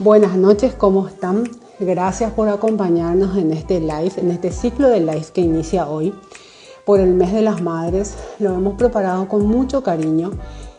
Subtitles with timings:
[0.00, 1.42] Buenas noches, ¿cómo están?
[1.80, 6.14] Gracias por acompañarnos en este live, en este ciclo de live que inicia hoy
[6.86, 8.14] por el mes de las madres.
[8.38, 10.30] Lo hemos preparado con mucho cariño.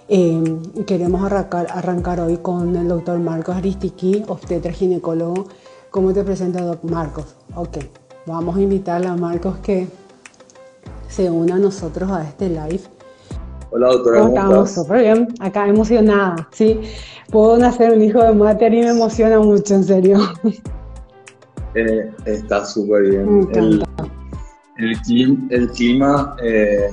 [0.07, 0.41] Eh,
[0.87, 5.49] queremos arrancar, hoy con el doctor Marcos Aristiqui, obstetra ginecólogo.
[5.91, 7.25] ¿Cómo te presenta, doctor Marcos?
[7.55, 7.77] Ok,
[8.25, 9.89] vamos a invitarle a Marcos que
[11.09, 12.83] se una a nosotros a este live.
[13.71, 14.71] Hola doctora, ¿cómo, estamos?
[14.71, 16.79] Súper bien, acá emocionada, ¿sí?
[17.29, 20.17] Puedo nacer un hijo de Mater y me emociona mucho, en serio.
[21.75, 23.47] Eh, está súper bien.
[23.53, 23.85] El,
[25.51, 26.89] el, clima, eh,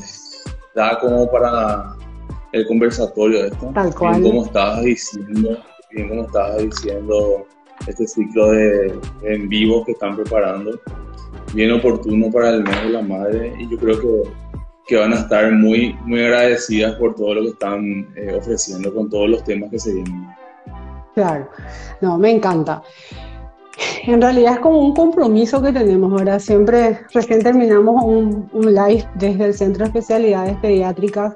[0.75, 1.97] da como para
[2.53, 3.71] el conversatorio esto.
[3.73, 4.21] Tal cual.
[4.21, 5.59] Bien como estabas diciendo,
[5.91, 7.47] bien como estabas diciendo,
[7.87, 10.79] este ciclo de, en vivo que están preparando,
[11.55, 14.31] bien oportuno para el mes de la madre y yo creo que
[14.87, 19.11] que van a estar muy, muy agradecidas por todo lo que están eh, ofreciendo con
[19.11, 20.29] todos los temas que se vienen.
[21.15, 21.49] Claro,
[22.01, 22.83] no, me encanta.
[24.07, 26.39] En realidad es como un compromiso que tenemos, ¿verdad?
[26.39, 31.35] Siempre, recién terminamos un, un live desde el Centro de Especialidades Pediátricas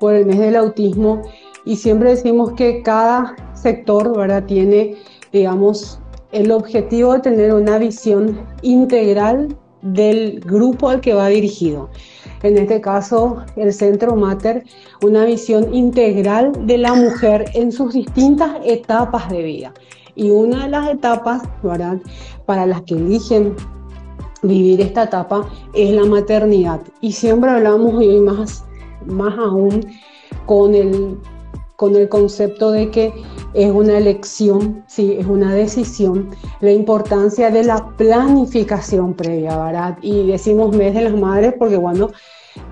[0.00, 1.22] por el mes del autismo
[1.64, 4.44] y siempre decimos que cada sector, ¿verdad?
[4.44, 4.96] Tiene,
[5.32, 6.00] digamos,
[6.32, 11.90] el objetivo de tener una visión integral del grupo al que va dirigido
[12.42, 14.64] en este caso el Centro Mater,
[15.02, 19.74] una visión integral de la mujer en sus distintas etapas de vida.
[20.14, 21.98] Y una de las etapas, ¿verdad?
[22.46, 23.54] Para las que eligen
[24.42, 26.80] vivir esta etapa es la maternidad.
[27.00, 28.64] Y siempre hablamos hoy más,
[29.06, 29.86] más aún
[30.46, 31.18] con el,
[31.78, 33.12] con el concepto de que
[33.54, 39.96] es una elección, sí, es una decisión, la importancia de la planificación previa, ¿verdad?
[40.02, 42.10] Y decimos mes de las madres porque, bueno,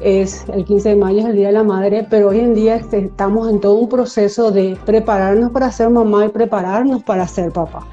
[0.00, 2.82] es el 15 de mayo, es el Día de la Madre, pero hoy en día
[2.90, 7.86] estamos en todo un proceso de prepararnos para ser mamá y prepararnos para ser papá.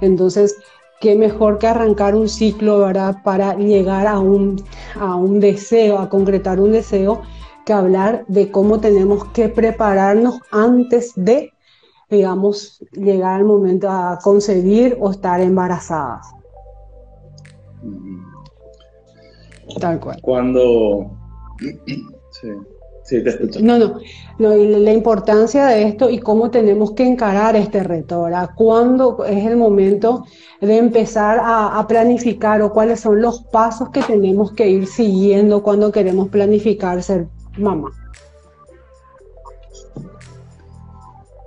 [0.00, 0.54] Entonces,
[1.00, 3.16] qué mejor que arrancar un ciclo, ¿verdad?
[3.24, 4.62] Para llegar a un,
[4.94, 7.22] a un deseo, a concretar un deseo,
[7.70, 11.52] que hablar de cómo tenemos que prepararnos antes de
[12.10, 16.26] digamos, llegar al momento a concebir o estar embarazadas.
[19.80, 20.18] Tal cual.
[20.20, 21.10] Cuando...
[22.32, 22.48] Sí.
[23.02, 23.58] Sí, te escucho.
[23.60, 23.76] No,
[24.38, 28.50] no, la importancia de esto y cómo tenemos que encarar este reto, ¿verdad?
[28.54, 30.26] ¿Cuándo es el momento
[30.60, 35.62] de empezar a, a, planificar o cuáles son los pasos que tenemos que ir siguiendo
[35.64, 37.26] cuando queremos planificar ser
[37.58, 37.90] mamá?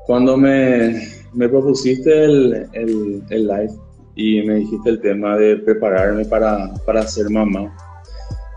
[0.06, 1.02] Cuando me,
[1.34, 3.74] me propusiste el, el, el, live
[4.16, 7.74] y me dijiste el tema de prepararme para, para ser mamá,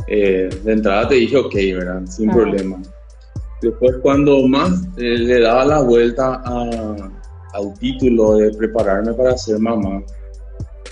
[0.09, 2.07] eh, de entrada te dije ok, ¿verdad?
[2.07, 2.81] Sin problema.
[3.63, 7.11] Después cuando más eh, le daba la vuelta a,
[7.55, 10.03] al título de prepararme para ser mamá,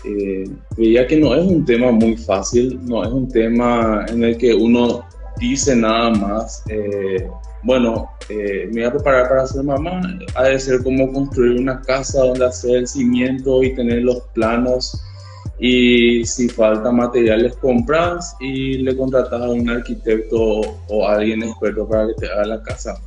[0.04, 0.44] eh,
[0.76, 4.54] veía que no es un tema muy fácil, no es un tema en el que
[4.54, 5.04] uno
[5.38, 6.64] dice nada más
[7.64, 10.02] bueno, eh, me voy a preparar para ser mamá,
[10.34, 15.02] ha de ser como construir una casa donde hacer el cimiento y tener los planos
[15.58, 21.88] y si falta materiales compras y le contratas a un arquitecto o a alguien experto
[21.88, 23.00] para que te haga la casa.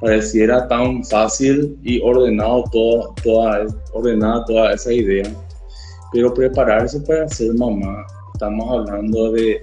[0.00, 5.28] Pareciera tan fácil y ordenado todo, toda, ordenada toda esa idea,
[6.12, 9.60] pero prepararse para ser mamá, estamos hablando de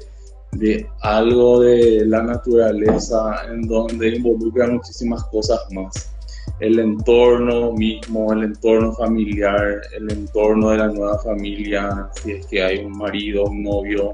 [0.57, 6.11] de algo de la naturaleza en donde involucra muchísimas cosas más.
[6.59, 12.63] El entorno mismo, el entorno familiar, el entorno de la nueva familia, si es que
[12.63, 14.13] hay un marido, un novio.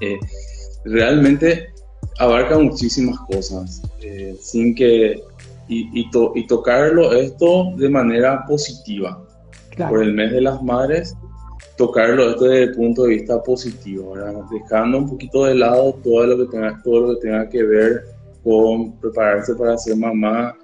[0.00, 0.18] Eh,
[0.84, 1.72] realmente
[2.18, 5.22] abarca muchísimas cosas, eh, sin que,
[5.68, 9.24] y, y, tocarlo esto de manera positiva.
[9.88, 11.16] Por el mes de las madres,
[11.80, 14.14] tocarlo desde el punto de vista positivo,
[14.50, 18.04] dejando un poquito de lado todo lo que tenga, todo lo que, tenga que ver
[18.44, 20.54] con prepararse para ser mamá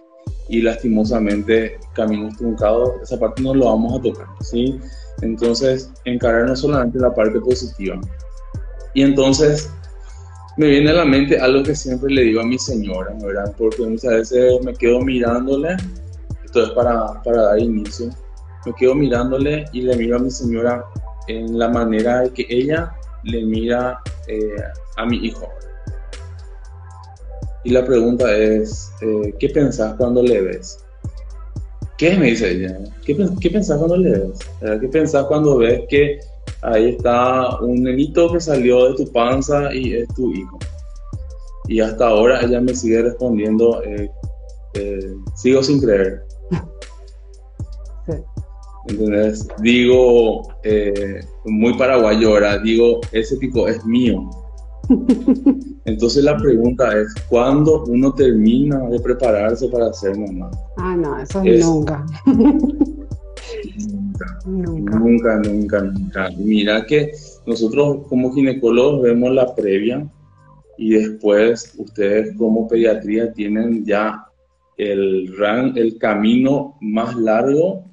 [0.50, 4.78] y lastimosamente caminos truncados, esa parte no lo vamos a tocar, ¿sí?
[5.22, 7.98] Entonces, encarar no solamente la parte positiva.
[8.92, 9.70] Y entonces,
[10.58, 13.54] me viene a la mente algo que siempre le digo a mi señora, ¿verdad?
[13.56, 15.76] Porque muchas veces me quedo mirándole,
[16.44, 18.10] esto es para, para dar inicio,
[18.66, 20.84] me quedo mirándole y le miro a mi señora
[21.28, 22.92] en la manera de que ella
[23.24, 24.56] le mira eh,
[24.96, 25.48] a mi hijo.
[27.64, 30.78] Y la pregunta es, eh, ¿qué pensás cuando le ves?
[31.98, 32.78] ¿Qué me dice ella?
[33.04, 34.38] ¿Qué, qué pensás cuando le ves?
[34.80, 36.20] ¿Qué pensás cuando ves que
[36.62, 40.58] ahí está un nenito que salió de tu panza y es tu hijo?
[41.68, 46.22] Y hasta ahora ella me sigue respondiendo, eh, sigo sin creer.
[48.88, 49.48] ¿Entendés?
[49.60, 54.30] Digo, eh, muy paraguayo ahora, digo, ese tipo es mío.
[55.84, 60.50] Entonces la pregunta es, ¿cuándo uno termina de prepararse para ser mamá?
[60.76, 62.04] Ah, no, eso es, nunca.
[62.26, 62.96] nunca.
[64.46, 66.30] Nunca, nunca, nunca.
[66.38, 67.12] Mira que
[67.46, 70.08] nosotros como ginecólogos vemos la previa
[70.78, 74.26] y después ustedes como pediatría tienen ya
[74.76, 75.32] el,
[75.74, 77.84] el camino más largo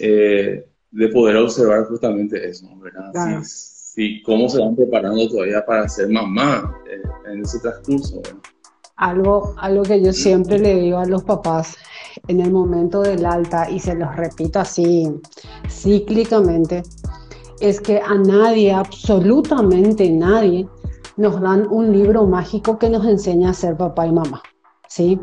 [0.00, 3.42] eh, de poder observar justamente eso, ¿verdad?
[3.44, 7.02] Sí, cómo se van preparando todavía para ser mamá eh,
[7.32, 8.22] en ese transcurso.
[8.96, 11.76] Algo, algo que yo siempre le digo a los papás
[12.26, 15.08] en el momento del alta, y se los repito así
[15.68, 16.82] cíclicamente,
[17.60, 20.68] es que a nadie, absolutamente nadie,
[21.16, 24.42] nos dan un libro mágico que nos enseña a ser papá y mamá,
[24.88, 25.18] ¿sí?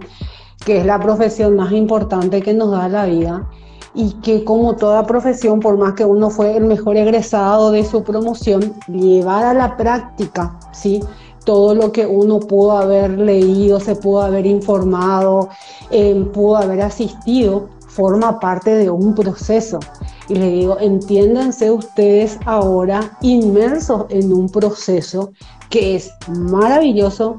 [0.66, 3.50] Que es la profesión más importante que nos da la vida
[3.96, 8.04] y que como toda profesión, por más que uno fue el mejor egresado de su
[8.04, 11.02] promoción, llevar a la práctica, ¿sí?
[11.46, 15.50] Todo lo que uno pudo haber leído, se pudo haber informado,
[15.92, 19.80] eh, pudo haber asistido, forma parte de un proceso.
[20.28, 25.32] Y le digo, entiéndanse ustedes ahora inmersos en un proceso
[25.70, 27.38] que es maravilloso,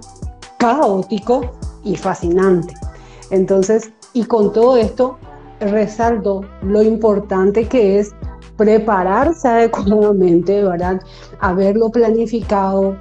[0.56, 1.42] caótico
[1.84, 2.72] y fascinante.
[3.30, 5.18] Entonces, y con todo esto,
[5.60, 8.14] resalto lo importante que es
[8.56, 11.00] prepararse adecuadamente, ¿verdad?
[11.40, 12.96] Haberlo planificado,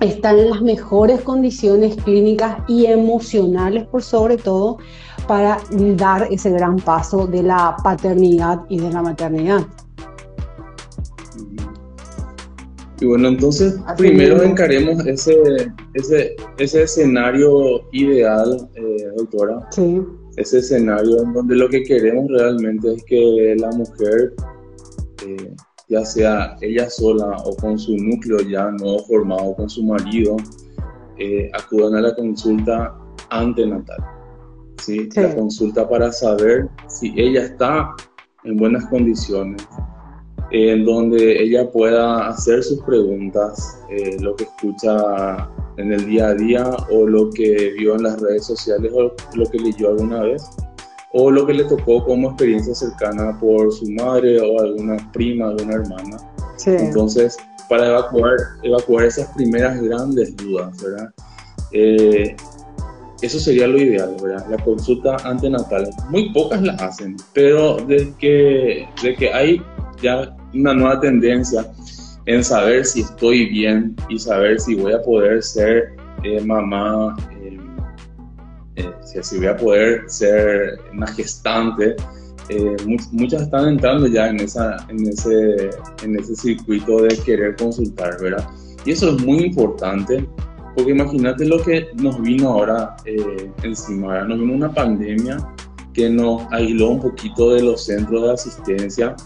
[0.00, 4.78] estar en las mejores condiciones clínicas y emocionales por sobre todo
[5.26, 5.58] para
[5.96, 9.60] dar ese gran paso de la paternidad y de la maternidad.
[13.00, 15.34] Y bueno, entonces primero encaremos ese,
[15.94, 19.66] ese, ese escenario ideal, eh, doctora.
[19.70, 20.00] Sí
[20.36, 24.34] ese escenario en donde lo que queremos realmente es que la mujer,
[25.26, 25.54] eh,
[25.88, 30.36] ya sea ella sola o con su núcleo ya no formado con su marido,
[31.18, 32.96] eh, acudan a la consulta
[33.30, 33.98] antenatal.
[34.78, 35.08] ¿sí?
[35.14, 37.94] La consulta para saber si ella está
[38.44, 39.62] en buenas condiciones,
[40.50, 45.48] en donde ella pueda hacer sus preguntas, eh, lo que escucha
[45.82, 49.46] en el día a día o lo que vio en las redes sociales o lo
[49.50, 50.48] que leyó alguna vez
[51.12, 55.74] o lo que le tocó como experiencia cercana por su madre o alguna prima, alguna
[55.74, 56.16] hermana.
[56.64, 57.36] Entonces,
[57.68, 61.10] para evacuar, evacuar esas primeras grandes dudas, ¿verdad?
[61.72, 62.34] Eh,
[63.20, 64.46] eso sería lo ideal, ¿verdad?
[64.50, 65.88] La consulta antenatal.
[66.10, 69.62] Muy pocas la hacen, pero de que, de que hay
[70.02, 71.66] ya una nueva tendencia
[72.26, 77.58] en saber si estoy bien y saber si voy a poder ser eh, mamá, eh,
[78.76, 81.96] eh, si voy a poder ser una gestante.
[83.12, 85.70] muchas están entrando ya en, esa, en, ese,
[86.02, 88.48] en ese circuito de querer consultar, ¿verdad?
[88.84, 90.26] Y eso es muy importante
[90.74, 92.96] porque imagínate lo que nos vino ahora
[93.62, 94.28] encima, ¿verdad?
[94.28, 95.36] Nos vino una pandemia
[95.92, 99.16] que nos aisló un poquito de los centros de asistencia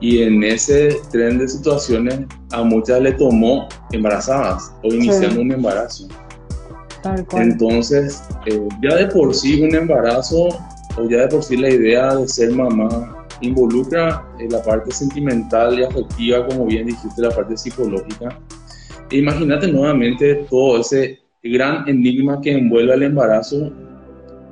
[0.00, 2.20] y en ese tren de situaciones
[2.52, 6.08] a muchas le tomó embarazadas o iniciando un embarazo.
[7.32, 10.48] Entonces, eh, ya de por sí un embarazo
[10.96, 15.78] o ya de por sí la idea de ser mamá involucra eh, la parte sentimental
[15.78, 18.38] y afectiva, como bien dijiste, la parte psicológica.
[19.10, 23.70] E imagínate nuevamente todo ese gran enigma que envuelve al embarazo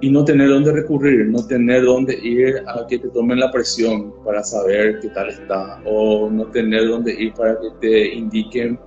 [0.03, 4.13] y no tener dónde recurrir, no tener dónde ir a que te tomen la presión
[4.25, 8.81] para saber qué tal está, o no tener dónde ir para que te indiquen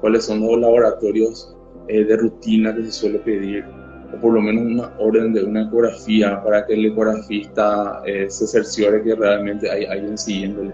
[0.00, 1.54] cuáles son los laboratorios
[1.88, 3.66] eh, de rutina que se suele pedir,
[4.14, 8.46] o por lo menos una orden de una ecografía para que el ecografista eh, se
[8.46, 10.72] cerciore que realmente hay alguien siguiéndole.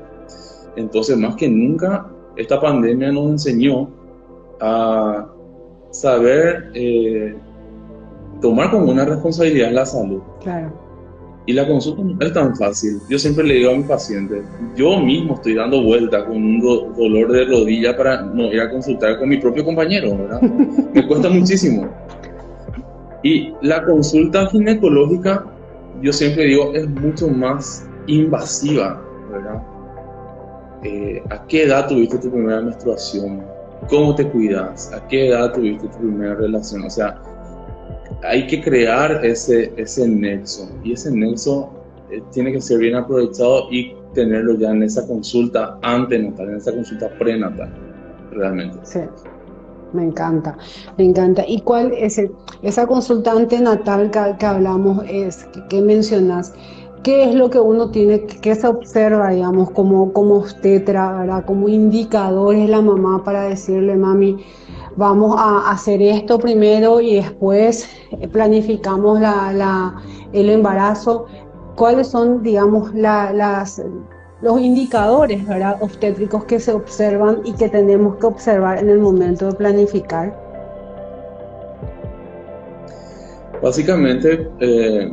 [0.76, 3.90] Entonces, más que nunca, esta pandemia nos enseñó
[4.60, 5.28] a
[5.90, 7.34] saber eh,
[8.40, 10.20] tomar como una responsabilidad la salud.
[10.42, 10.72] Claro.
[11.46, 13.00] Y la consulta no es tan fácil.
[13.08, 14.42] Yo siempre le digo a mi paciente,
[14.76, 19.18] yo mismo estoy dando vuelta con un dolor de rodilla para no ir a consultar
[19.18, 20.42] con mi propio compañero, ¿verdad?
[20.94, 21.88] Me cuesta muchísimo.
[23.22, 25.46] Y la consulta ginecológica,
[26.02, 29.02] yo siempre digo, es mucho más invasiva,
[29.32, 29.62] ¿verdad?
[30.84, 33.42] Eh, ¿A qué edad tuviste tu primera menstruación?
[33.88, 34.92] ¿Cómo te cuidas?
[34.92, 36.84] ¿A qué edad tuviste tu primera relación?
[36.84, 37.20] O sea,
[38.22, 41.70] hay que crear ese, ese nexo y ese nexo
[42.10, 46.72] eh, tiene que ser bien aprovechado y tenerlo ya en esa consulta antenatal, en esa
[46.72, 47.72] consulta prenatal,
[48.32, 48.78] realmente.
[48.82, 49.00] Sí,
[49.92, 50.56] me encanta,
[50.96, 51.44] me encanta.
[51.46, 52.20] ¿Y cuál es
[52.62, 56.54] esa consulta antenatal que, que hablamos, es, que, mencionas?
[57.02, 61.44] qué es lo que uno tiene, qué se observa, digamos, como, como obstetra, ¿verdad?
[61.44, 64.44] Como indicadores la mamá para decirle, mami,
[64.98, 67.88] vamos a hacer esto primero y después
[68.32, 69.94] planificamos la,
[70.32, 71.26] el embarazo.
[71.76, 75.40] ¿Cuáles son, digamos, los indicadores
[75.80, 80.36] obstétricos que se observan y que tenemos que observar en el momento de planificar?
[83.62, 85.12] Básicamente, eh,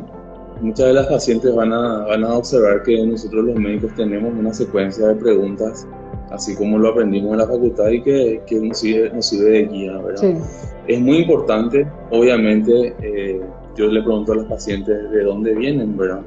[0.60, 5.14] muchas de las pacientes van a observar que nosotros los médicos tenemos una secuencia de
[5.14, 5.86] preguntas,
[6.30, 9.66] así como lo aprendimos en la facultad y que, que nos, sirve, nos sirve de
[9.66, 10.40] guía, ¿verdad?
[10.86, 13.40] Es muy importante, obviamente, eh,
[13.76, 16.22] yo le pregunto a los pacientes de dónde vienen, ¿verdad?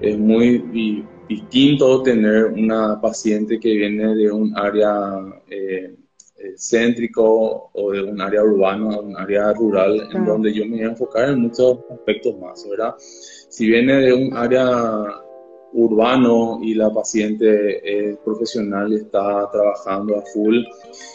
[0.00, 5.18] Es muy distinto tener una paciente que viene de un área
[5.50, 5.94] eh,
[6.38, 10.80] eh, céntrico o de un área urbana, un área rural, en donde yo me voy
[10.82, 12.94] a enfocar en muchos aspectos más, ¿verdad?
[12.98, 15.25] Si viene de un área
[15.72, 20.58] urbano y la paciente es profesional y está trabajando a full,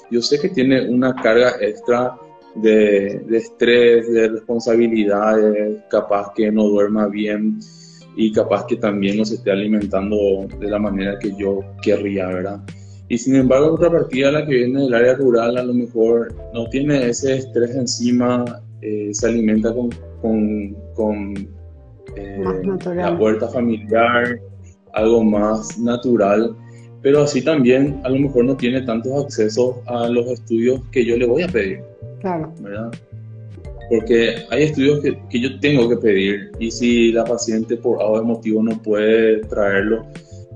[0.10, 2.18] yo sé que tiene una carga extra
[2.56, 7.60] de, de estrés, de responsabilidades, capaz que no duerma bien
[8.16, 12.62] y capaz que también no se esté alimentando de la manera que yo querría, ¿verdad?
[13.08, 16.70] Y sin embargo, otra partida, la que viene del área rural, a lo mejor no
[16.70, 19.90] tiene ese estrés encima, eh, se alimenta con,
[20.22, 21.34] con, con
[22.16, 22.44] eh,
[22.96, 24.40] la huerta familiar,
[24.94, 26.56] algo más natural,
[27.02, 31.18] pero así también a lo mejor no tiene tantos accesos a los estudios que yo
[31.18, 31.82] le voy a pedir.
[32.20, 32.54] Claro.
[32.60, 32.92] ¿verdad?
[33.90, 38.28] Porque hay estudios que, que yo tengo que pedir y si la paciente por algún
[38.28, 40.06] motivo no puede traerlo,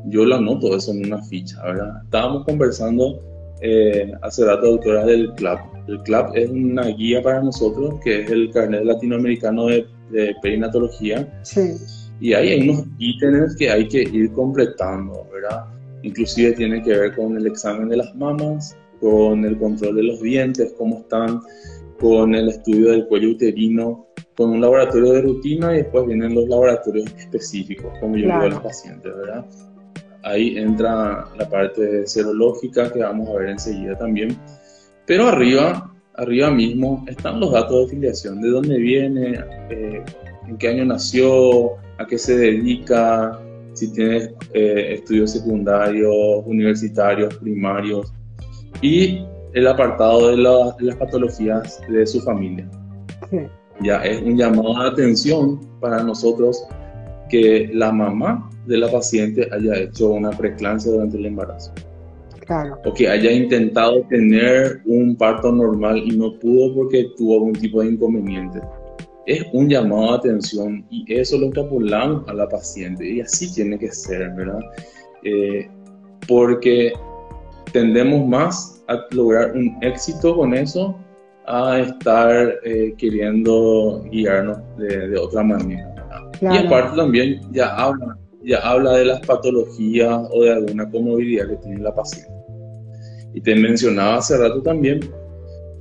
[0.08, 2.04] yo lo anoto eso en una ficha, ¿verdad?
[2.04, 3.20] Estábamos conversando
[3.62, 5.60] eh, hace rato, doctora, del CLAP.
[5.88, 9.86] El CLAP es una guía para nosotros, que es el carnet latinoamericano de,
[10.42, 11.28] perinatología.
[11.44, 11.74] Sí.
[12.20, 15.66] Y ahí hay unos ítems que hay que ir completando, ¿verdad?
[16.04, 20.22] Inclusive tiene que ver con el examen de las mamas, con el control de los
[20.22, 21.42] dientes, cómo están,
[22.00, 24.06] con el estudio del cuello uterino,
[24.38, 28.48] con un laboratorio de rutina y después vienen los laboratorios específicos, como yo digo a
[28.48, 29.46] los pacientes, ¿verdad?
[30.26, 34.38] ahí entra la parte serológica que vamos a ver enseguida también.
[35.06, 40.04] Pero arriba, arriba mismo están los datos de filiación, de dónde viene, eh,
[40.48, 43.40] en qué año nació, a qué se dedica,
[43.74, 48.14] si tiene eh, estudios secundarios, universitarios, primarios
[48.82, 52.70] y el apartado de, las patologías de su familia.
[53.82, 56.66] Ya es un llamado de atención para nosotros
[57.30, 61.74] que la mamá de la paciente haya hecho una preeclampsia durante el embarazo.
[62.46, 62.78] Claro.
[62.86, 67.82] O que haya intentado tener un parto normal y no pudo porque tuvo algún tipo
[67.82, 68.62] de inconveniente.
[69.26, 73.80] Es un llamado de atención y eso lo extrapolamos a la paciente y así tiene
[73.80, 74.60] que ser, ¿verdad?
[75.24, 75.68] Eh,
[76.28, 76.94] porque
[77.74, 80.96] tendemos más a lograr un éxito con eso
[81.48, 85.92] a estar eh, queriendo guiarnos de, otra manera.
[86.42, 91.56] Y aparte también ya habla ya habla de las patologías o de alguna comorbilidad que
[91.58, 92.32] tiene la paciente.
[93.36, 95.02] Y te mencionaba hace rato también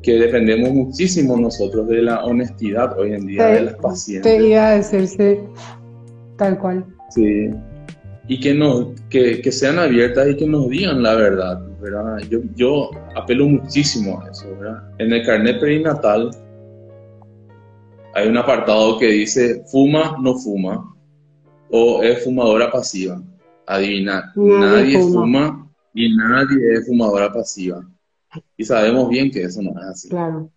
[0.03, 4.37] que dependemos muchísimo nosotros de la honestidad hoy en día de las pacientes.
[4.37, 5.41] Te iba a decirse
[6.37, 6.85] tal cual.
[7.11, 7.49] Sí.
[8.27, 12.19] Y que, no, que, que, sean abiertas y que nos digan la verdad, ¿verdad?
[12.29, 14.83] Yo, yo apelo muchísimo a eso, ¿verdad?
[14.99, 16.31] En el carnet perinatal
[18.15, 20.93] hay un apartado que dice fuma, no fuma,
[21.71, 23.23] o es fumadora pasiva.
[23.67, 25.64] Adivina, nadie, fuma.
[25.95, 27.89] Y nadie es fumadora pasiva.
[28.57, 30.09] Y sabemos bien que eso no es así.
[30.09, 30.51] Claro.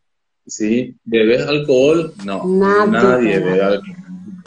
[0.45, 0.95] ¿Sí?
[1.03, 2.13] ¿Bebes alcohol?
[2.25, 2.43] No.
[2.87, 3.95] Nadie, bebe alcohol.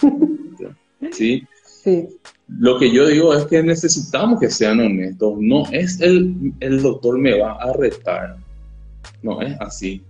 [1.13, 1.47] ¿Sí?
[1.65, 2.09] Sí.
[2.49, 5.35] Lo que yo digo es que necesitamos que sean honestos.
[5.39, 8.37] No es el, el doctor me va a retar.
[9.23, 10.03] No es así.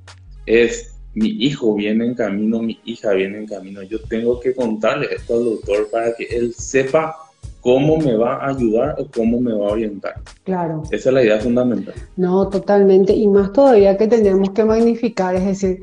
[0.47, 3.83] Es mi hijo viene en camino, mi hija viene en camino.
[3.83, 7.15] Yo tengo que contarle esto al doctor para que él sepa
[7.61, 10.15] cómo me va a ayudar o cómo me va a orientar.
[10.45, 10.83] Claro.
[10.91, 11.95] Esa es la idea fundamental.
[12.17, 13.15] No, totalmente.
[13.15, 15.83] Y más todavía que tenemos que magnificar, es decir,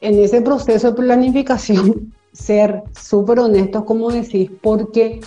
[0.00, 5.20] en ese proceso de planificación, ser súper honestos, como decís, porque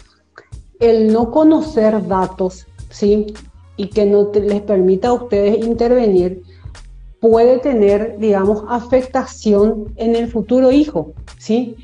[0.80, 3.34] el no conocer datos, ¿sí?
[3.76, 6.44] Y que no les permita a ustedes intervenir,
[7.20, 11.76] puede tener, digamos, afectación en el futuro hijo, ¿sí?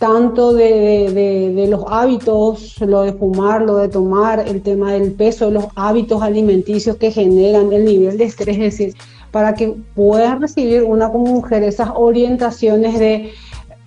[0.00, 5.66] Tanto de, los hábitos, lo de fumar, lo de tomar, el tema del peso, los
[5.76, 8.94] hábitos alimenticios que generan el nivel de estrés, es decir,
[9.30, 13.32] para que pueda recibir una como mujer esas orientaciones de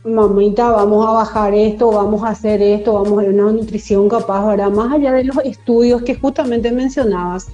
[0.03, 4.69] mamita, vamos a bajar esto, vamos a hacer esto, vamos a una nutrición capaz, ¿verdad?
[4.69, 7.47] Más allá de los estudios que justamente mencionabas,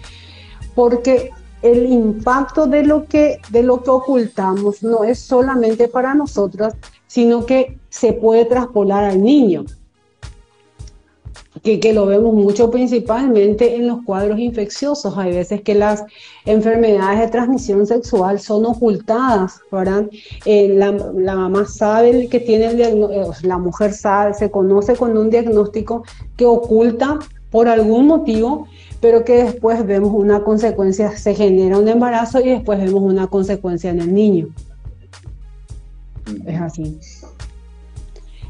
[0.76, 6.76] porque el impacto de lo que, de lo que ocultamos no es solamente para nosotras,
[7.10, 9.66] sino que se puede traspolar al niño
[11.62, 15.18] que, lo vemos mucho principalmente en los cuadros infecciosos.
[15.18, 16.04] Hay veces que las
[16.46, 20.08] enfermedades de transmisión sexual son ocultadas, ¿verdad?
[20.46, 20.92] Eh, la,
[21.36, 26.04] mamá sabe que tiene el diagnóstico, eh, la mujer sabe, se conoce con un diagnóstico
[26.38, 28.68] que oculta por algún motivo,
[29.02, 33.90] pero que después vemos una consecuencia, se genera un embarazo y después vemos una consecuencia
[33.90, 34.50] en el niño.
[36.46, 36.98] Es así.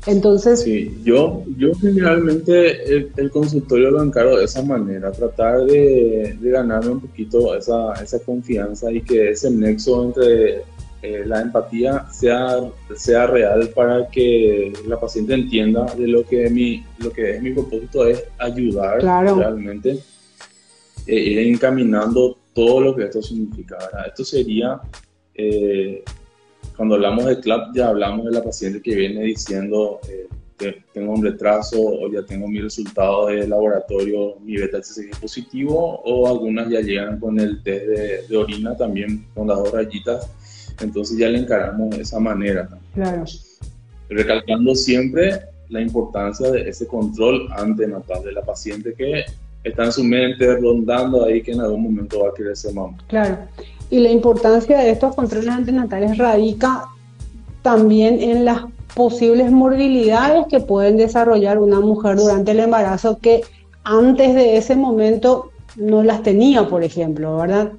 [0.05, 0.61] Entonces...
[0.61, 7.01] Sí, yo, yo generalmente el, consultorio lo encargo de esa manera, tratar de, ganarme un
[7.01, 10.63] poquito esa, esa, confianza y que ese nexo entre
[11.01, 12.59] eh, la empatía sea,
[12.95, 17.51] sea real para que la paciente entienda de lo que, mi, lo que es mi
[17.51, 19.99] propósito es ayudar realmente,
[21.05, 23.77] e ir encaminando todo lo que esto significa.
[24.07, 24.79] Esto sería...
[25.35, 26.03] Eh,
[26.79, 31.11] cuando hablamos de CLAP ya hablamos de la paciente que viene diciendo eh, que tengo
[31.11, 36.79] un retraso o ya tengo mi resultado de laboratorio, mi beta-HCG positivo o algunas ya
[36.79, 37.85] llegan con el test
[38.29, 40.29] de, orina también con las dos rayitas,
[40.79, 42.69] entonces ya le encaramos de esa manera.
[42.93, 43.25] Claro.
[44.07, 49.25] Recalcando siempre la importancia de ese control antenatal de la paciente que
[49.65, 52.97] está en su mente rondando ahí que en algún momento va a querer ser mamá.
[53.09, 53.37] Claro.
[53.89, 56.85] Y la importancia de estos controles antenatales radica
[57.61, 58.65] también en las
[58.95, 63.41] posibles morbilidades que pueden desarrollar una mujer durante el embarazo que
[63.83, 67.71] antes de ese momento no las tenía, por ejemplo, ¿verdad?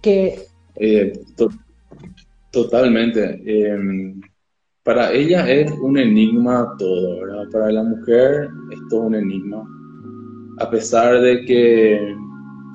[0.00, 0.46] Que...
[0.76, 1.12] Eh,
[2.50, 3.42] totalmente.
[3.46, 4.20] Em,
[4.82, 7.44] para ella es un enigma todo, ¿verdad?
[7.52, 9.64] Para la mujer es todo un enigma.
[10.58, 12.14] A pesar de que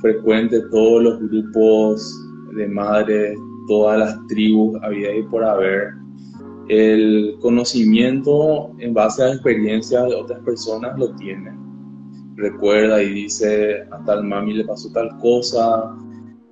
[0.02, 5.94] frecuente todos los grupos de madres, todas las tribus había y por haber.
[6.68, 11.52] El conocimiento en base a experiencias de otras personas lo tiene.
[12.36, 15.96] Recuerda y dice, a tal mami le pasó tal cosa,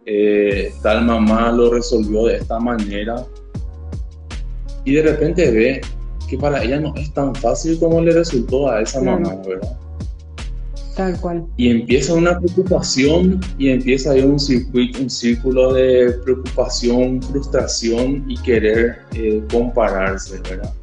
[0.06, 3.26] eh, tal mamá lo resolvió de esta manera.
[4.86, 5.82] Y de repente ve
[6.28, 9.78] que para ella no es tan fácil como le resultó a esa mamá, ¿verdad?
[10.98, 11.46] Tal cual.
[11.58, 18.36] Y empieza una preocupación y empieza ahí un circuito, un círculo de preocupación, frustración y
[18.42, 20.74] querer eh, compararse, ¿verdad?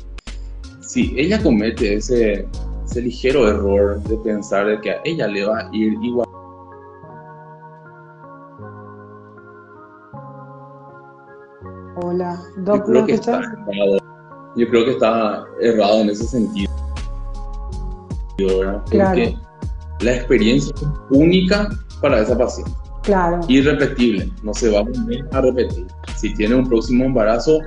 [0.83, 2.47] Si ella comete ese,
[2.85, 6.29] ese ligero error de pensar de que a ella le va a ir igual.
[11.97, 13.99] Hola, Doc, yo creo, que está errado,
[14.55, 16.71] yo creo que está errado en ese sentido.
[18.39, 18.83] ¿verdad?
[18.91, 19.45] Claro
[20.01, 21.69] la experiencia es única
[22.01, 22.73] para esa paciente.
[23.03, 23.41] Claro.
[23.49, 24.85] Irrepetible, no se va
[25.33, 25.87] a repetir.
[26.17, 27.59] Si tiene un próximo embarazo,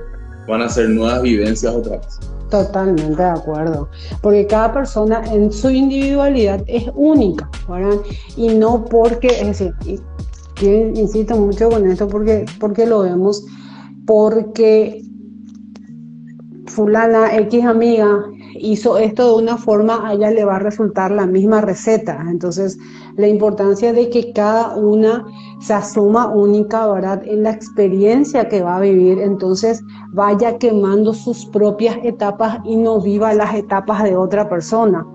[0.48, 2.18] van a ser nuevas vivencias otra vez.
[2.50, 3.88] Totalmente de acuerdo,
[4.22, 7.98] porque cada persona en su individualidad es única, ¿verdad?
[8.36, 9.74] Y no porque, es decir,
[10.62, 13.44] insisto mucho con esto porque, porque lo vemos,
[14.06, 15.02] porque
[16.66, 18.24] fulana X amiga
[18.60, 22.24] hizo esto de una forma, a ella le va a resultar la misma receta.
[22.28, 22.78] Entonces,
[23.16, 25.24] la importancia de que cada una
[25.60, 27.22] se asuma única, ¿verdad?
[27.24, 33.00] En la experiencia que va a vivir, entonces vaya quemando sus propias etapas y no
[33.00, 35.06] viva las etapas de otra persona.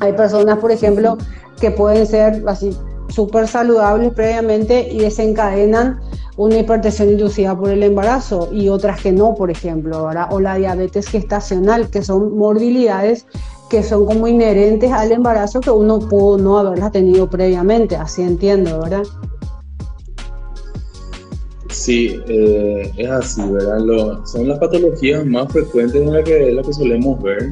[0.00, 1.16] Hay personas, por ejemplo,
[1.60, 2.76] que pueden ser así
[3.12, 6.00] súper saludables previamente y desencadenan
[6.36, 11.08] una hipertensión inducida por el embarazo y otras que no, por ejemplo, o la diabetes
[11.08, 13.26] gestacional, que son morbilidades
[13.68, 18.80] que son como inherentes al embarazo que uno pudo no haberlas tenido previamente, así entiendo,
[18.80, 19.02] ¿verdad?
[21.70, 23.78] Sí, eh, es así, ¿verdad?
[24.26, 27.50] son las patologías más frecuentes en las que, la que solemos ver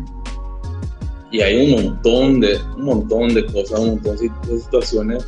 [1.31, 5.27] y hay un montón de, un montón de cosas, un montón de situaciones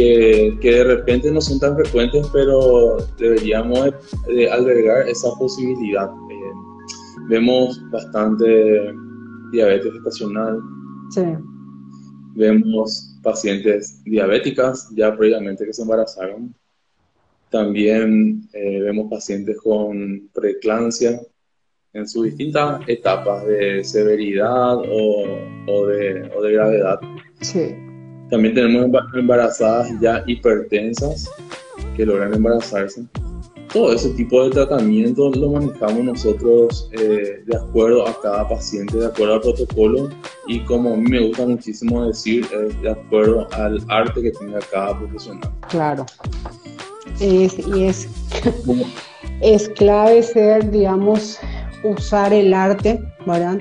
[0.00, 3.92] que, que, de repente no son tan frecuentes, pero deberíamos
[4.50, 6.08] albergar esa posibilidad.
[6.08, 6.52] Eh,
[7.28, 8.94] vemos bastante
[9.52, 10.58] diabetes estacional.
[11.10, 11.22] Sí.
[12.34, 16.54] Vemos pacientes diabéticas ya previamente que se embarazaron.
[17.50, 21.20] También eh, vemos pacientes con preeclampsia
[21.92, 25.24] en sus distintas etapas de severidad o,
[25.66, 27.00] o, de, o de gravedad.
[27.40, 27.74] Sí.
[28.30, 31.30] También tenemos embarazadas ya hipertensas
[31.96, 33.04] que logran embarazarse.
[33.72, 39.06] todo ese tipo de tratamiento lo manejamos nosotros eh, de acuerdo a cada paciente, de
[39.06, 40.10] acuerdo al protocolo
[40.46, 42.48] y como a mí me gusta muchísimo decir,
[42.82, 45.50] de acuerdo al arte que tenga cada profesional.
[45.68, 46.06] Claro.
[47.20, 48.08] Es, y es,
[49.40, 51.38] es clave ser, digamos,
[51.84, 53.58] usar el arte, ¿verdad?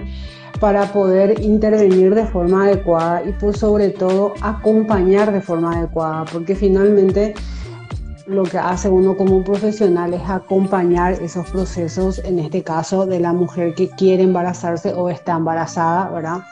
[0.60, 6.54] Para poder intervenir de forma adecuada y pues sobre todo acompañar de forma adecuada, porque
[6.54, 7.34] finalmente
[8.30, 13.34] lo que hace uno como profesional es acompañar esos procesos, en este caso de la
[13.34, 16.44] mujer que quiere embarazarse o está embarazada, ¿verdad?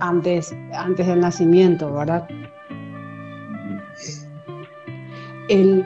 [0.00, 2.26] Antes, antes del nacimiento, ¿verdad?
[5.48, 5.84] El,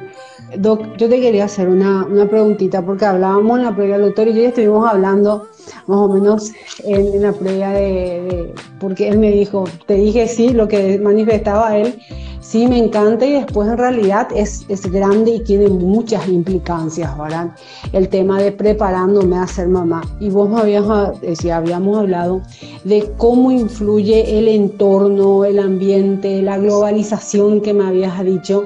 [0.57, 4.35] Doc, yo te quería hacer una, una, preguntita porque hablábamos en la previa doctor y
[4.35, 5.47] yo ya estuvimos hablando
[5.87, 6.53] más o menos
[6.85, 11.99] en, la previa de, porque él me dijo, te dije sí, lo que manifestaba él,
[12.41, 17.51] sí me encanta y después en realidad es, es grande y tiene muchas implicancias, ¿verdad?
[17.93, 20.03] El tema de preparándome a ser mamá.
[20.19, 22.43] Y vos me habías, decía, habíamos hablado
[22.85, 28.65] de cómo influye el entorno, el ambiente, la globalización que me habías dicho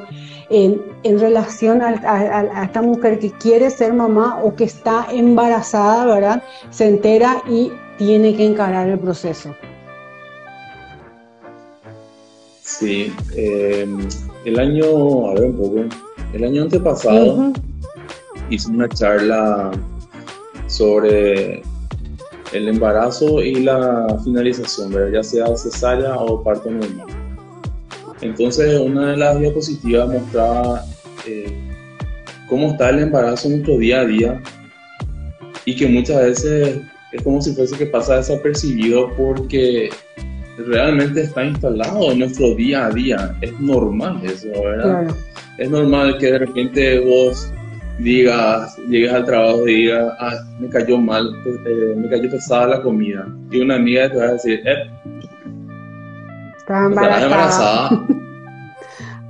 [0.55, 6.07] en, en relación a, a, esta mujer que quiere ser mamá o que está embarazada,
[6.07, 6.43] ¿verdad?
[6.71, 9.55] Se entera y tiene que encarar el proceso.
[12.63, 13.87] Sí, eh,
[14.45, 15.97] el año, a ver un poco,
[16.33, 17.53] el año antepasado
[18.51, 19.73] hice una charla
[20.69, 21.63] sobre
[22.53, 25.13] el embarazo y la finalización, ¿verdad?
[25.15, 27.14] ya sea cesárea o parto normal.
[28.25, 30.83] Entonces, una de las diapositivas mostraba
[31.27, 31.53] eh,
[32.49, 34.43] cómo está el embarazo en nuestro día a día
[35.67, 36.81] y que muchas veces
[37.13, 39.91] es como si fuese que pasa desapercibido porque
[40.67, 43.37] realmente está instalado en nuestro día a día.
[43.43, 45.15] Es normal eso, ¿verdad?
[45.59, 47.53] Es normal que de repente vos
[47.99, 51.29] digas, llegues al trabajo y digas, ah, me cayó mal,
[51.67, 53.27] eh, me cayó pesada la comida.
[53.51, 54.91] Y una amiga te va a decir, eh,
[56.65, 58.07] Estaba embarazada.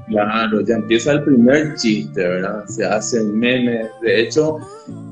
[0.06, 2.64] Claro, ya empieza el primer chiste, ¿verdad?
[2.66, 3.88] Se hacen memes.
[4.02, 4.58] De hecho,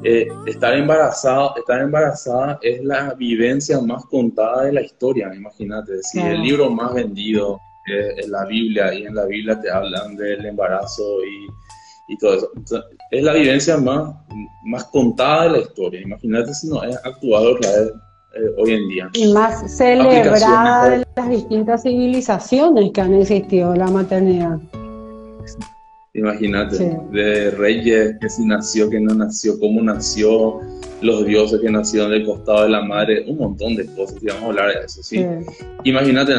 [0.04, 6.02] eh, estar embarazado, estar embarazada es la vivencia más contada de la historia, imagínate.
[6.02, 10.44] Si el libro más vendido es, la Biblia y en la Biblia te hablan del
[10.44, 12.84] embarazo y, y todo eso.
[13.10, 14.14] es la vivencia más,
[14.64, 16.02] más contada de la historia.
[16.02, 17.92] Imagínate si no es actuado vez
[18.34, 19.10] eh, hoy en día.
[19.12, 24.58] Y más celebrada de las distintas civilizaciones que han existido la maternidad.
[26.14, 30.60] Imagínate, de reyes, que si nació, que no nació, cómo nació,
[31.00, 34.42] los dioses que nacieron del costado de la madre, un montón de cosas, y vamos
[34.42, 35.24] a hablar de eso, ¿sí?
[35.84, 36.34] Imagínate,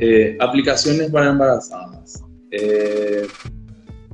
[0.00, 2.22] eh, aplicaciones para embarazadas.
[2.52, 3.26] Eh,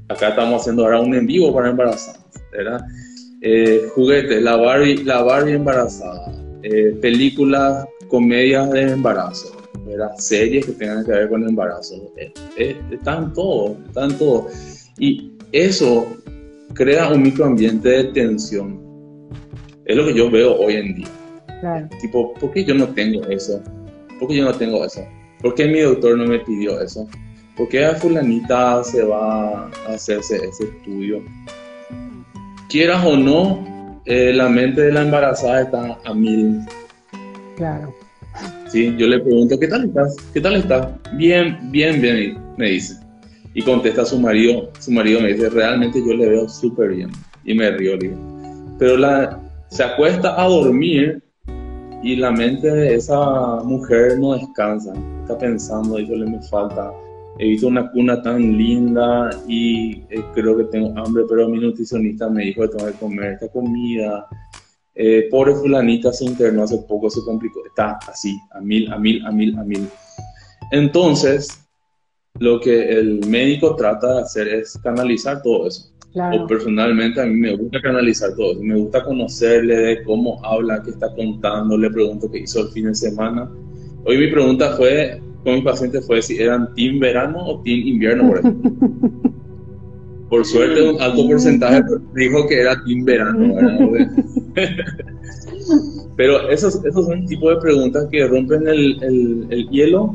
[0.08, 2.80] acá estamos haciendo ahora un en vivo para embarazadas, ¿verdad?
[3.94, 6.32] juguetes, la Barbie, la Barbie embarazada,
[6.66, 9.54] eh, películas, comedias de embarazo,
[10.16, 12.10] series que tengan que ver con el embarazo.
[12.16, 14.90] Eh, eh, están todos, están todos.
[14.98, 16.06] Y eso
[16.72, 18.80] crea un microambiente de tensión.
[19.84, 21.88] Es lo que yo veo hoy en día.
[22.00, 23.62] Tipo, ¿por qué yo no tengo eso?
[24.18, 25.06] ¿Por qué yo no tengo eso?
[25.42, 27.06] ¿Por qué mi doctor no me pidió eso?
[27.58, 31.22] ¿Por qué a fulanita se va a hacerse ese estudio?
[32.70, 33.73] Quieras o no,
[34.06, 36.60] eh, la mente de la embarazada está a mil.
[37.56, 37.94] Claro.
[38.68, 40.16] Sí, yo le pregunto, ¿qué tal estás?
[40.32, 40.88] ¿Qué tal estás?
[41.14, 42.98] Bien, bien, bien, me dice.
[43.54, 47.10] Y contesta su marido, su marido me dice, realmente yo le veo súper bien.
[47.44, 48.16] Y me río, digo.
[48.78, 51.22] Pero la, se acuesta a dormir
[52.02, 54.92] y la mente de esa mujer no descansa.
[55.22, 56.92] Está pensando, eso le me falta
[57.38, 62.28] he visto una cuna tan linda y eh, creo que tengo hambre, pero mi nutricionista
[62.28, 64.26] me dijo que tengo que comer esta comida.
[64.94, 67.64] Eh, pobre fulanita se internó hace poco, se complicó.
[67.66, 69.88] Está así, a mil, a mil, a mil, a mil.
[70.70, 71.60] Entonces,
[72.38, 75.90] lo que el médico trata de hacer es canalizar todo eso.
[76.16, 78.62] O personalmente a mí me gusta canalizar todo eso.
[78.62, 81.76] Me gusta conocerle de cómo habla, qué está contando.
[81.76, 83.50] Le pregunto qué hizo el fin de semana.
[84.04, 88.28] Hoy mi pregunta fue, con mi paciente fue si eran team verano o team invierno,
[88.28, 88.70] por ejemplo.
[90.30, 91.82] Por suerte, un alto porcentaje
[92.16, 93.54] dijo que era team verano.
[96.16, 100.14] Pero esos, esos son tipo de preguntas que rompen el, el, hielo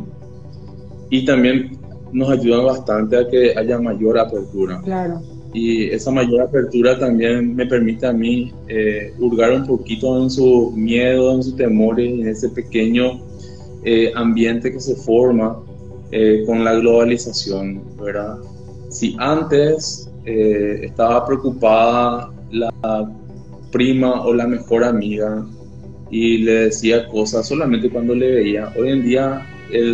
[1.09, 1.77] y también
[2.11, 4.81] nos ayudan bastante a que haya mayor apertura.
[4.83, 5.21] Claro.
[5.53, 10.71] Y esa mayor apertura también me permite a mí eh, hurgar un poquito en su
[10.75, 13.21] miedo, en sus temores, en ese pequeño
[13.83, 15.61] eh, ambiente que se forma
[16.11, 17.83] eh, con la globalización.
[18.89, 23.11] Si antes eh, estaba preocupada la
[23.71, 25.45] prima o la mejor amiga
[26.09, 28.73] y le decía cosas solamente cuando le veía.
[28.75, 29.45] Hoy en día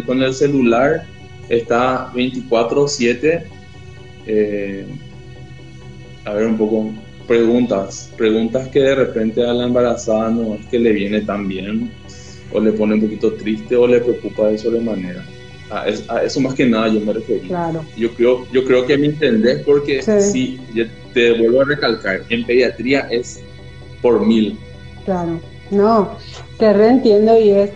[0.06, 1.04] con el celular
[1.50, 3.44] está 24/7.
[4.28, 4.86] Eh,
[6.26, 6.92] a ver un poco,
[7.28, 11.92] preguntas, preguntas que de repente a la embarazada no es que le viene tan bien
[12.52, 15.24] o le pone un poquito triste o le preocupa de sobremanera.
[15.72, 15.88] A,
[16.24, 17.48] eso más que nada yo me refería.
[17.48, 17.86] Claro.
[17.98, 20.60] Yo creo, yo creo que me entendés porque sí.
[21.14, 23.42] te vuelvo a recalcar, en pediatría es
[24.02, 24.58] por mil.
[25.06, 25.40] Claro,
[25.72, 26.12] no,
[26.60, 27.72] te reentiendo y es,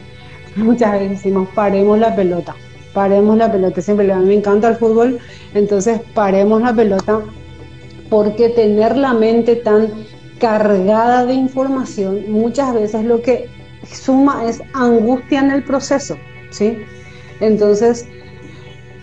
[0.55, 2.55] muchas veces decimos, paremos la pelota,
[2.93, 5.19] paremos la pelota, siempre a mí me encanta el fútbol,
[5.53, 7.21] entonces paremos la pelota
[8.09, 9.89] porque tener la mente tan
[10.39, 13.49] cargada de información muchas veces lo que
[13.93, 16.17] suma es angustia en el proceso,
[16.51, 16.77] ¿sí?
[17.39, 18.05] Entonces,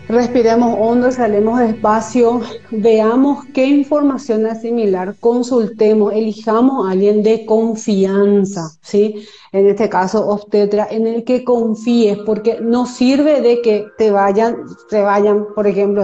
[0.09, 9.27] respiremos hondo, salemos despacio, veamos qué información asimilar, consultemos, elijamos a alguien de confianza, ¿sí?
[9.53, 14.57] En este caso, obstetra, en el que confíes, porque no sirve de que te vayan,
[14.91, 16.03] te vayan, por ejemplo,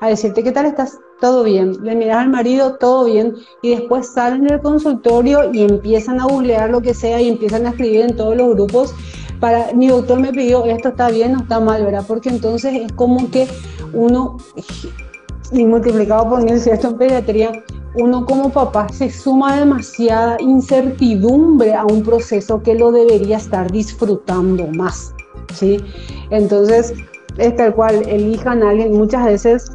[0.00, 4.08] a decirte qué tal estás, todo bien, le miras al marido, todo bien, y después
[4.08, 8.16] salen del consultorio y empiezan a googlear lo que sea y empiezan a escribir en
[8.16, 8.94] todos los grupos
[9.40, 12.04] para, mi doctor me pidió, esto está bien o está mal, ¿verdad?
[12.06, 13.46] Porque entonces es como que
[13.92, 14.38] uno,
[15.52, 17.52] y multiplicado por mil, si esto en pediatría,
[17.96, 24.66] uno como papá se suma demasiada incertidumbre a un proceso que lo debería estar disfrutando
[24.68, 25.14] más,
[25.54, 25.78] ¿sí?
[26.30, 26.92] Entonces,
[27.38, 29.72] es tal cual, elijan a alguien, muchas veces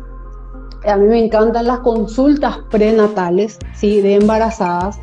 [0.85, 4.01] a mí me encantan las consultas prenatales, ¿sí?
[4.01, 4.99] De embarazadas,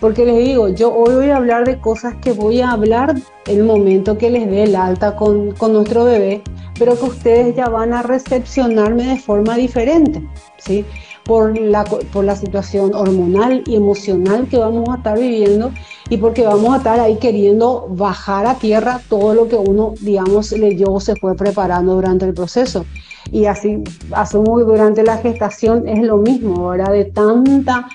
[0.00, 3.14] porque les digo, yo hoy voy a hablar de cosas que voy a hablar
[3.46, 6.42] el momento que les dé el alta con, con nuestro bebé,
[6.78, 10.22] pero que ustedes ya van a recepcionarme de forma diferente,
[10.58, 10.84] ¿sí?
[11.24, 15.72] Por la, por la situación hormonal y emocional que vamos a estar viviendo
[16.08, 20.52] y porque vamos a estar ahí queriendo bajar a tierra todo lo que uno, digamos,
[20.52, 22.84] leyó o se fue preparando durante el proceso.
[23.30, 26.92] Y así asumo que durante la gestación es lo mismo, ¿verdad?
[26.92, 27.88] De tanta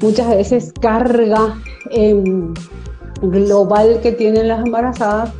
[0.00, 1.58] muchas veces carga
[1.90, 2.52] em,
[3.22, 5.32] global que tienen las embarazadas,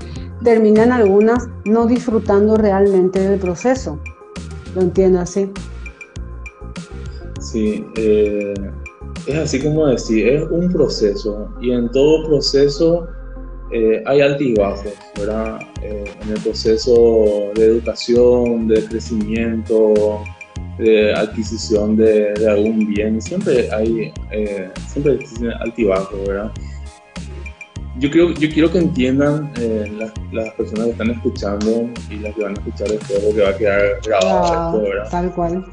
[0.43, 3.99] terminan algunas no disfrutando realmente del proceso.
[4.75, 5.51] ¿Lo entiendes así?
[7.41, 8.55] Sí, eh,
[9.27, 13.07] es así como decir, es un proceso y en todo proceso
[13.71, 15.61] eh, hay altibajos, ¿verdad?
[15.83, 20.23] Eh, en el proceso de educación, de crecimiento,
[20.79, 26.53] de adquisición de, algún bien, siempre hay, eh, siempre existen altibajos, ¿verdad?
[27.99, 32.35] Yo, creo, yo quiero que entiendan eh, las, las, personas que están escuchando y las
[32.35, 35.11] que van a escuchar después porque va a quedar grabado ¿verdad?
[35.11, 35.65] Tal cual.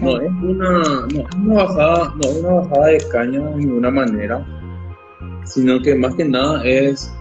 [0.00, 0.70] No, es una,
[1.12, 4.46] no, es una bajada, no es una bajada de caña de ninguna manera,
[5.44, 7.12] sino que más que nada es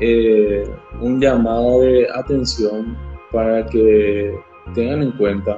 [0.00, 0.64] eh,
[1.00, 2.96] un llamado de atención
[3.32, 4.34] para que
[4.74, 5.56] tengan en cuenta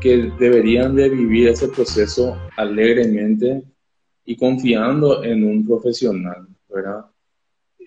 [0.00, 3.62] que deberían de vivir ese proceso alegremente
[4.24, 7.06] y confiando en un profesional, ¿verdad?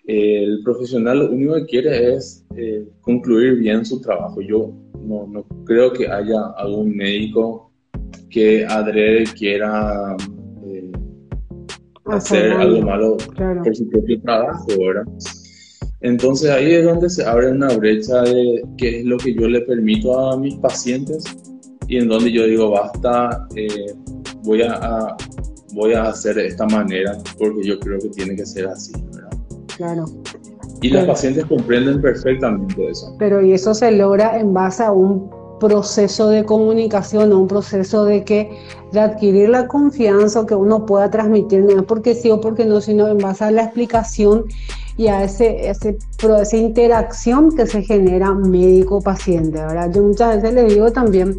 [0.06, 4.42] El profesional lo único que quiere es eh, concluir bien su trabajo.
[4.42, 7.72] Yo no, no, creo que haya algún médico
[8.30, 10.18] que adrede quiera
[10.66, 10.92] eh,
[12.06, 13.18] hacer algo malo
[13.64, 15.06] por su propio trabajo, ¿verdad?
[16.02, 19.62] Entonces ahí es donde se abre una brecha de qué es lo que yo le
[19.62, 21.24] permito a mis pacientes
[21.88, 23.94] y en donde yo digo, basta, eh,
[24.44, 25.16] voy, a,
[25.74, 29.38] voy a hacer de esta manera porque yo creo que tiene que ser así, ¿verdad?
[29.78, 30.06] Claro.
[30.82, 33.16] Y las pacientes comprenden perfectamente eso.
[33.20, 38.04] Pero y eso se logra en base a un proceso de comunicación, a un proceso
[38.06, 38.50] de que
[38.92, 42.82] de adquirir la confianza que uno pueda transmitir, no es porque sí o porque no,
[42.82, 44.46] sino en base a la explicación
[45.02, 45.98] y a ese, ese,
[46.42, 49.92] esa interacción que se genera médico-paciente, ¿verdad?
[49.92, 51.36] Yo muchas veces le digo también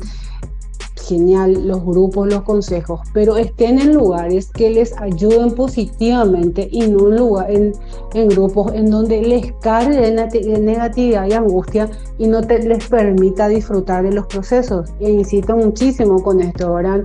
[1.00, 7.08] genial los grupos, los consejos, pero estén en lugares que les ayuden positivamente y no
[7.08, 7.72] en, lugar, en,
[8.14, 13.46] en grupos en donde les cargue de negatividad y angustia y no te, les permita
[13.46, 14.90] disfrutar de los procesos.
[14.98, 17.04] E insisto muchísimo con esto, ahora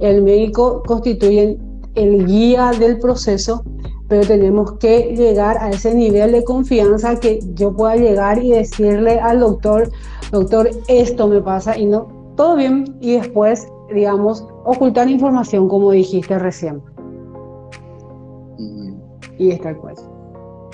[0.00, 1.58] El médico constituye
[1.94, 3.64] el guía del proceso,
[4.14, 9.18] pero tenemos que llegar a ese nivel de confianza que yo pueda llegar y decirle
[9.18, 9.90] al doctor,
[10.30, 16.38] doctor, esto me pasa y no, todo bien y después, digamos, ocultar información como dijiste
[16.38, 16.80] recién.
[19.36, 19.96] Y es tal cual.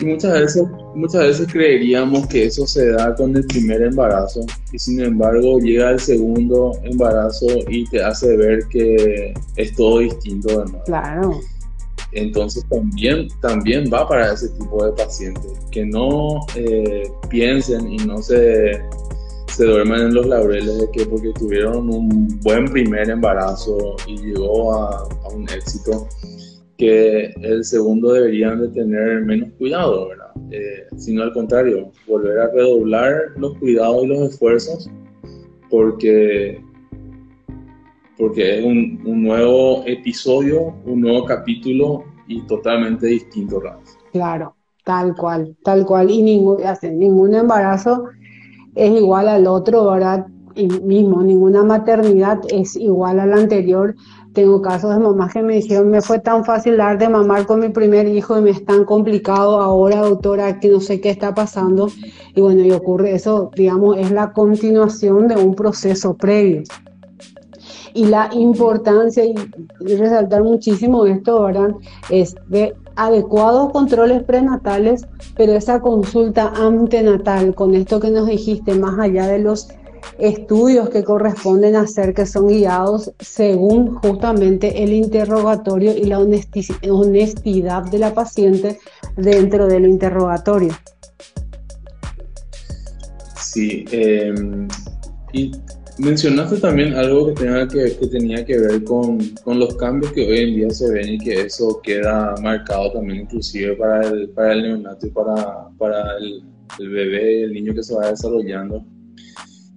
[0.01, 4.79] Y muchas veces, muchas veces creeríamos que eso se da con el primer embarazo y
[4.79, 10.73] sin embargo llega el segundo embarazo y te hace ver que es todo distinto de
[10.73, 10.85] nuevo.
[10.85, 11.41] Claro.
[12.13, 18.19] Entonces también, también va para ese tipo de pacientes, que no eh, piensen y no
[18.19, 18.81] se,
[19.49, 24.75] se duerman en los laureles de que porque tuvieron un buen primer embarazo y llegó
[24.75, 26.09] a, a un éxito,
[26.77, 30.31] que el segundo deberían de tener menos cuidado, ¿verdad?
[30.51, 34.91] Eh, sino al contrario, volver a redoblar los cuidados y los esfuerzos
[35.71, 36.61] porque,
[38.21, 43.61] porque es un, nuevo episodio, un nuevo capítulo y totalmente distinto,
[44.13, 44.55] Claro,
[44.85, 46.11] tal cual, tal cual.
[46.11, 46.59] Y ningún,
[46.93, 48.05] ningún embarazo
[48.75, 50.27] es igual al otro, ¿verdad?
[50.55, 53.95] Y mismo, ninguna maternidad es igual a la anterior
[54.33, 57.61] tengo casos de mamás que me dijeron, me fue tan fácil dar de mamar con
[57.61, 61.35] mi primer hijo y me es tan complicado ahora, doctora, que no sé qué está
[61.35, 61.89] pasando.
[62.35, 66.63] Y bueno, y ocurre eso, digamos, es la continuación de un proceso previo.
[67.95, 69.35] Y la importancia, y
[69.97, 71.71] resaltar muchísimo esto, ¿verdad?
[72.09, 78.99] Es de adecuados controles prenatales, pero esa consulta antenatal, con esto que nos dijiste, más
[78.99, 79.69] allá de los
[80.19, 87.99] estudios que corresponden hacer que son guiados según justamente el interrogatorio y la honestidad de
[87.99, 88.79] la paciente
[89.17, 90.73] dentro del interrogatorio.
[93.37, 94.69] Sí, em,
[95.33, 95.53] y
[96.01, 100.27] mencionaste también algo que tenía que, que tenía que ver con, con, los cambios que
[100.27, 104.53] hoy en día se ven y que eso queda marcado también inclusive para el, para
[104.53, 106.43] el neonato y para, para el,
[106.79, 108.85] el bebé, el niño que se va desarrollando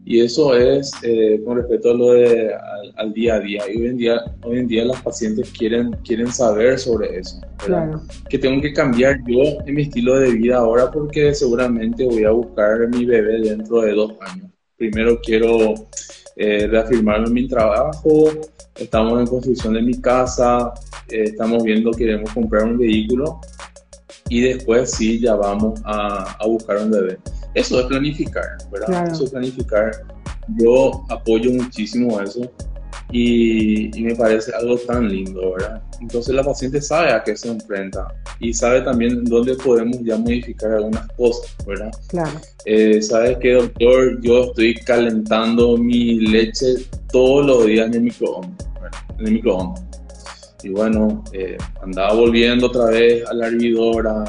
[0.06, 2.54] y eso es eh, con respecto a lo de
[2.98, 3.62] al, día a día.
[3.74, 7.40] Y hoy en día, hoy en día las pacientes quieren, quieren saber sobre eso.
[7.58, 8.02] Claro.
[8.30, 12.32] Que tengo que cambiar yo en mi estilo de vida ahora porque seguramente voy a
[12.32, 14.52] buscar a mi bebé dentro de dos años.
[14.76, 15.74] Primero quiero
[16.36, 18.30] eh, reafirmarme en mi trabajo,
[18.76, 20.74] estamos en construcción de mi casa,
[21.10, 23.40] eh, estamos viendo, queremos comprar un vehículo
[24.30, 27.18] y después sí, ya vamos a, a buscar un bebé.
[27.54, 29.12] Eso es planificar, ¿verdad?
[29.12, 29.92] Eso es planificar.
[30.58, 32.52] Yo apoyo muchísimo eso
[33.12, 35.82] y, me parece algo tan lindo, ¿verdad?
[36.02, 38.08] Entonces la paciente sabe a qué se enfrenta
[38.40, 41.92] y sabe también dónde podemos ya modificar algunas cosas, ¿verdad?
[42.08, 42.42] Claro.
[42.66, 44.22] Eh, ¿Sabes qué, doctor?
[44.22, 46.76] Yo estoy calentando mi leche
[47.12, 48.68] todos los días en el microondas,
[49.20, 49.84] en el microondas.
[50.64, 54.24] Y bueno, eh, andaba volviendo otra vez a la hervidora,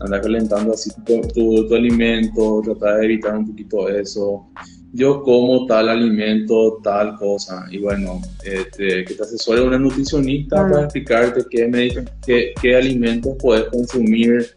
[0.00, 1.20] andar calentando así tu,
[1.68, 4.46] tu, alimento, tratar de evitar un poquito eso.
[4.92, 7.66] Yo como tal alimento, tal cosa.
[7.70, 13.64] Y bueno, este, que te asesore una nutricionista para explicarte qué, qué, qué alimentos puedes
[13.66, 14.48] consumir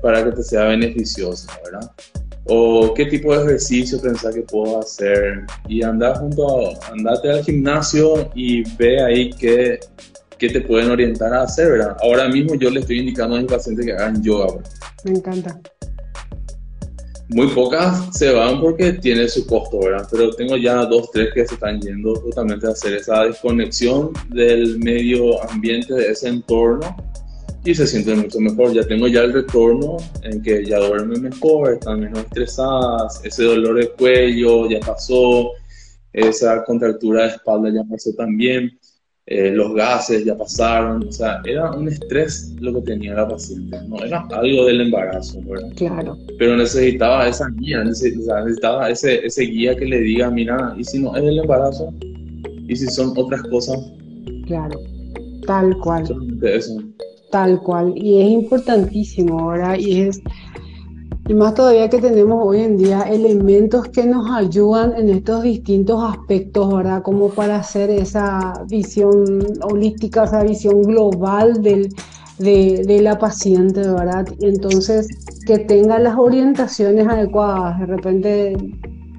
[0.00, 1.90] para que te sea beneficioso, ¿verdad?
[2.44, 7.44] o qué tipo de ejercicio pensás que puedo hacer y andar junto a, andate al
[7.44, 9.78] gimnasio y ve ahí qué,
[10.38, 11.96] qué te pueden orientar a hacer, ¿verdad?
[12.02, 14.60] Ahora mismo yo le estoy indicando a mis pacientes que hagan yoga.
[15.04, 15.60] Me encanta.
[17.34, 20.06] Muy pocas se van porque tiene su costo, ¿verdad?
[20.10, 24.78] Pero tengo ya dos, tres que se están yendo justamente a hacer esa desconexión del
[24.78, 26.94] medio ambiente, de ese entorno,
[27.64, 28.74] y se sienten mucho mejor.
[28.74, 33.78] Ya tengo ya el retorno en que ya duermen mejor, están menos estresadas, ese dolor
[33.78, 35.52] de cuello ya pasó,
[36.12, 38.78] esa contractura de espalda ya pasó también.
[39.34, 43.78] Eh, los gases ya pasaron, o sea, era un estrés lo que tenía la paciente,
[43.88, 45.72] no era algo del embarazo, ¿verdad?
[45.74, 46.18] Claro.
[46.38, 51.16] Pero necesitaba esa guía, necesitaba ese, ese guía que le diga, mira, ¿y si no
[51.16, 51.94] es del embarazo?
[52.68, 53.78] ¿Y si son otras cosas?
[54.46, 54.78] Claro,
[55.46, 56.04] tal cual.
[56.42, 56.82] Eso.
[57.30, 60.20] Tal cual, y es importantísimo, ahora Y es
[61.32, 66.04] y más todavía que tenemos hoy en día elementos que nos ayudan en estos distintos
[66.04, 67.02] aspectos, ¿verdad?
[67.02, 71.88] Como para hacer esa visión holística, esa visión global del,
[72.38, 74.26] de, de, la paciente, ¿verdad?
[74.42, 75.08] Entonces,
[75.46, 77.80] que tenga las orientaciones adecuadas.
[77.80, 78.54] De repente,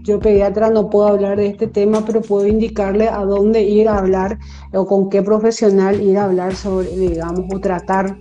[0.03, 3.97] yo pediatra no puedo hablar de este tema, pero puedo indicarle a dónde ir a
[3.97, 4.37] hablar
[4.71, 8.17] o con qué profesional ir a hablar sobre, digamos, o tratar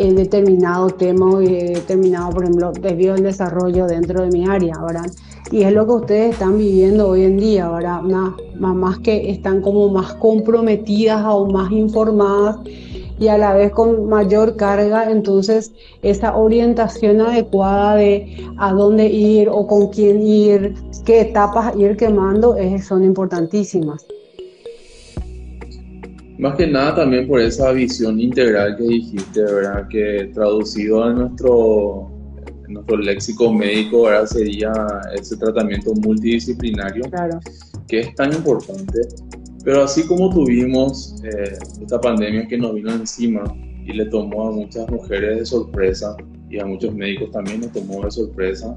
[0.00, 5.10] en determinado tema o determinado, por ejemplo, desvío del desarrollo dentro de mi área, ¿verdad?
[5.52, 8.04] Y es lo que ustedes están viviendo hoy en día, ¿verdad?
[8.04, 12.56] Unas mamás que están como más comprometidas o más informadas
[13.18, 15.72] y a la vez con mayor carga, entonces
[16.02, 20.74] esa orientación adecuada de a dónde ir o con quién ir,
[21.04, 24.06] qué etapas ir quemando, es, son importantísimas.
[26.40, 29.86] Más que nada también por esa visión integral que dijiste, ¿verdad?
[29.88, 32.10] Que traducido a nuestro,
[32.66, 34.24] nuestro léxico médico, ¿verdad?
[34.24, 34.72] Sería
[35.14, 37.40] ese tratamiento multidisciplinario, claro.
[37.86, 39.00] que es tan importante
[39.64, 43.44] Pero así como tuvimos eh, esta pandemia que nos vino encima
[43.84, 46.16] y le tomó a muchas mujeres de sorpresa
[46.48, 48.74] y a muchos médicos también nos tomó de sorpresa,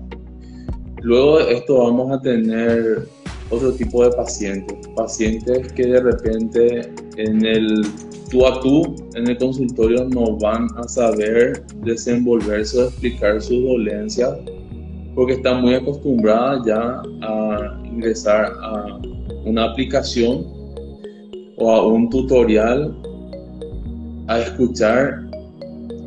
[1.02, 3.08] luego de esto vamos a tener
[3.50, 7.86] otro tipo de pacientes, pacientes que de repente en el
[8.32, 14.34] tú a tú en el consultorio no van a saber desenvolverse o explicar sus dolencias
[15.16, 19.00] porque están muy acostumbradas ya a ingresar a
[19.46, 20.48] una aplicación
[21.58, 22.96] o a un tutorial
[24.28, 25.22] a escuchar,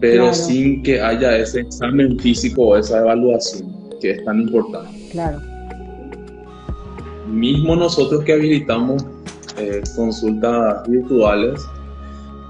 [0.01, 4.91] pero sin que haya ese examen físico o esa evaluación que es tan importante.
[5.13, 5.56] Claro.
[7.29, 9.05] Mismo nosotros que habilitamos
[9.59, 11.67] eh, consultas virtuales,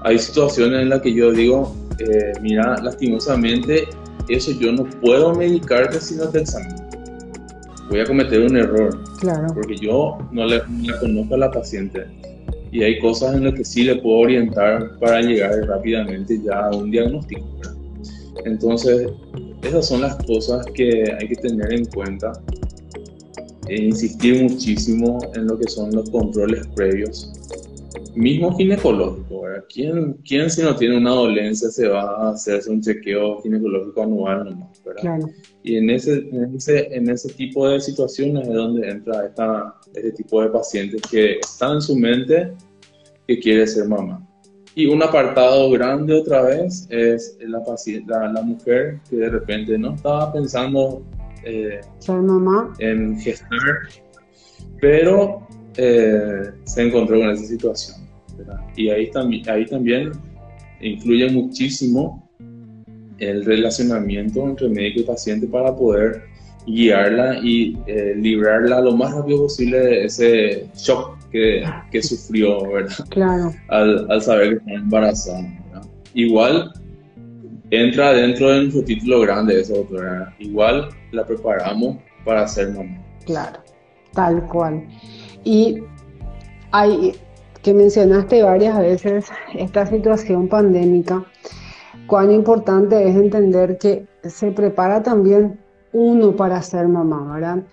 [0.03, 3.87] hay situaciones en las que yo digo, eh, mira, lastimosamente,
[4.29, 6.87] eso yo no puedo medicarte si no te examino.
[7.89, 8.99] Voy a cometer un error.
[9.19, 9.47] Claro.
[9.53, 10.61] Porque yo no le,
[10.99, 12.05] conozco a la paciente.
[12.71, 16.75] Y hay cosas en las que sí le puedo orientar para llegar rápidamente ya a
[16.75, 17.45] un diagnóstico.
[18.45, 19.09] Entonces,
[19.63, 22.33] esas son las cosas que hay que tener en cuenta.
[23.69, 27.31] Insistir muchísimo en lo que son los controles previos
[28.17, 29.65] mismo ginecológico, ¿verdad?
[29.71, 34.45] ¿Quién, ¿Quién, si no tiene una dolencia se va a hacerse un chequeo ginecológico anual
[34.45, 35.01] nomás, ¿verdad?
[35.01, 35.29] Claro.
[35.63, 40.11] Y en ese, en ese, en ese tipo de situaciones es donde entra esta, este
[40.11, 42.53] tipo de pacientes que están en su mente
[43.27, 44.23] que quiere ser mamá.
[44.73, 47.63] Y un apartado grande otra vez es la,
[48.05, 51.03] la, la mujer que de repente no estaba pensando
[51.47, 53.49] eh, ser mamá en gestar,
[54.81, 58.07] pero eh, se encontró con esa situación.
[58.75, 60.11] Y ahí, también ahí también
[60.81, 62.29] influye muchísimo
[63.17, 66.23] el relacionamiento entre médico y paciente para poder
[66.67, 73.05] guiarla y eh, librarla lo más rápido posible de ese shock que, que sufrió, ¿verdad?
[73.09, 73.53] Claro.
[73.69, 75.47] Al, al saber que está embarazada.
[76.13, 76.73] Igual
[77.71, 80.33] entra dentro de nuestro título grande eso, doctora.
[80.39, 82.97] Igual la preparamos para ser mamá.
[83.25, 83.59] Claro,
[84.13, 84.87] tal cual.
[85.43, 85.83] Y
[86.71, 87.13] hay,
[87.61, 91.25] que mencionaste varias veces esta situación pandémica,
[92.07, 95.59] cuán importante es entender que se prepara también
[95.93, 97.63] uno para ser mamá, ¿verdad?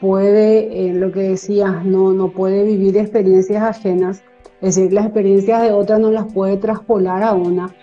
[0.00, 4.22] Puede, eh, lo que decías, no, no puede vivir experiencias ajenas,
[4.60, 7.74] es decir, las experiencias de otras no las puede traspolar a una.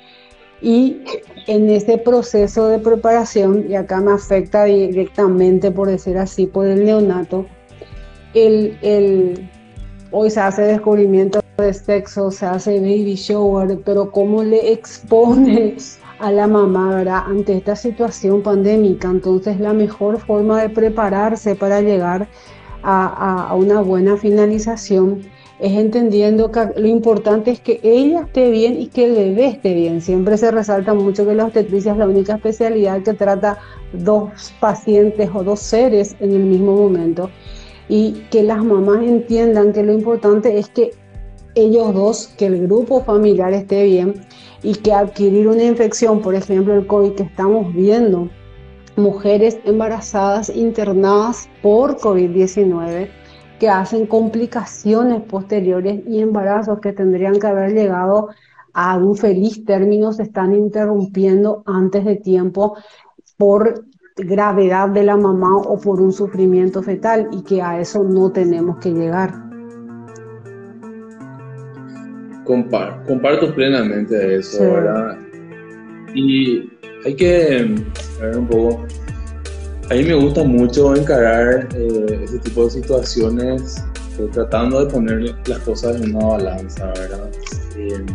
[0.62, 1.02] Y
[1.48, 6.86] en ese proceso de preparación, y acá me afecta directamente, por decir así, por el
[6.86, 7.46] neonato,
[8.34, 9.50] el,
[10.12, 15.76] hoy se hace descubrimiento de sexo, se hace baby shower, pero cómo le expone
[16.20, 17.24] a la mamá ¿verdad?
[17.26, 19.10] ante esta situación pandémica.
[19.10, 22.28] Entonces la mejor forma de prepararse para llegar
[22.84, 25.22] a, a, una buena finalización
[25.60, 29.74] es entendiendo que lo importante es que ella esté bien y que el bebé esté
[29.74, 30.02] bien.
[30.02, 33.60] Siempre se resalta mucho que la obstetricia es la única especialidad que trata
[33.92, 37.30] dos pacientes o dos seres en el mismo momento
[37.90, 40.92] y que las mamás entiendan que lo importante es que
[41.56, 44.14] ellos dos, que el grupo familiar esté bien
[44.64, 48.30] y que adquirir una infección, por ejemplo el COVID que estamos viendo,
[48.96, 53.10] mujeres embarazadas internadas por COVID-19
[53.60, 58.30] que hacen complicaciones posteriores y embarazos que tendrían que haber llegado
[58.74, 62.78] a un feliz término se están interrumpiendo antes de tiempo
[63.38, 63.86] por
[64.16, 68.78] gravedad de la mamá o por un sufrimiento fetal y que a eso no tenemos
[68.78, 69.50] que llegar.
[73.06, 75.20] comparto plenamente eso, ¿verdad?
[76.16, 76.68] Y
[77.06, 77.76] hay que
[78.20, 78.86] ver un poco.
[79.90, 83.84] A mí me gusta mucho encarar eh, ese tipo de situaciones
[84.20, 87.32] eh, tratando de poner las cosas en una balanza, ¿verdad?
[87.76, 88.06] Eh,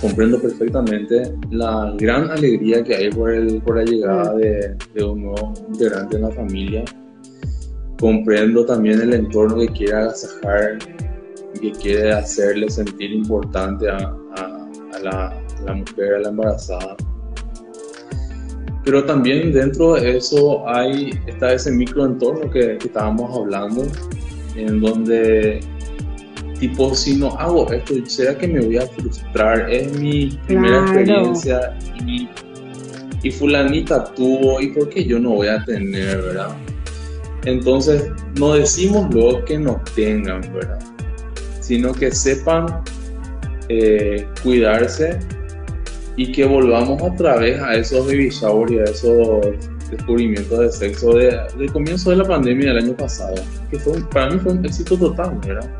[0.00, 5.24] comprendo perfectamente la gran alegría que hay por, el, por la llegada de, de, un
[5.24, 6.84] nuevo integrante en la familia.
[7.98, 10.78] Comprendo también el entorno que quiere agasajar,
[11.60, 16.96] que quiere hacerle sentir importante a, a, la, la, mujer, a la embarazada.
[18.84, 23.86] Pero también dentro de eso hay, está ese microentorno que, que estábamos hablando,
[24.56, 25.60] en donde
[26.60, 29.70] tipo, si no hago esto, ¿será que me voy a frustrar?
[29.70, 31.76] Es mi primera experiencia
[32.06, 32.28] y,
[33.22, 36.54] y, fulanita tuvo, ¿y por qué yo no voy a tener, verdad?
[37.46, 40.78] Entonces, no decimos lo que nos tengan, ¿verdad?
[41.60, 42.66] Sino que sepan
[43.70, 45.18] eh, cuidarse
[46.20, 49.40] y que volvamos otra vez a esos baby shower y a esos
[49.90, 53.36] descubrimientos de sexo de, del comienzo de la pandemia del año pasado,
[53.70, 55.70] que fue, para mí fue un éxito total, ¿verdad?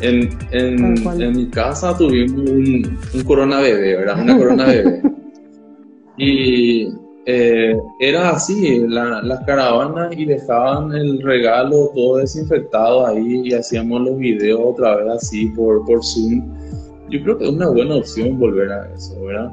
[0.00, 4.20] En, en, mi casa tuvimos un, un, corona bebé, ¿verdad?
[4.20, 5.02] Una corona bebé.
[6.18, 6.88] y
[7.26, 14.18] eh, era así, las caravanas y dejaban el regalo todo desinfectado ahí y hacíamos los
[14.18, 16.59] videos otra vez así por, por Zoom.
[17.10, 19.50] Yo creo que es una buena opción volver a eso, ¿verdad?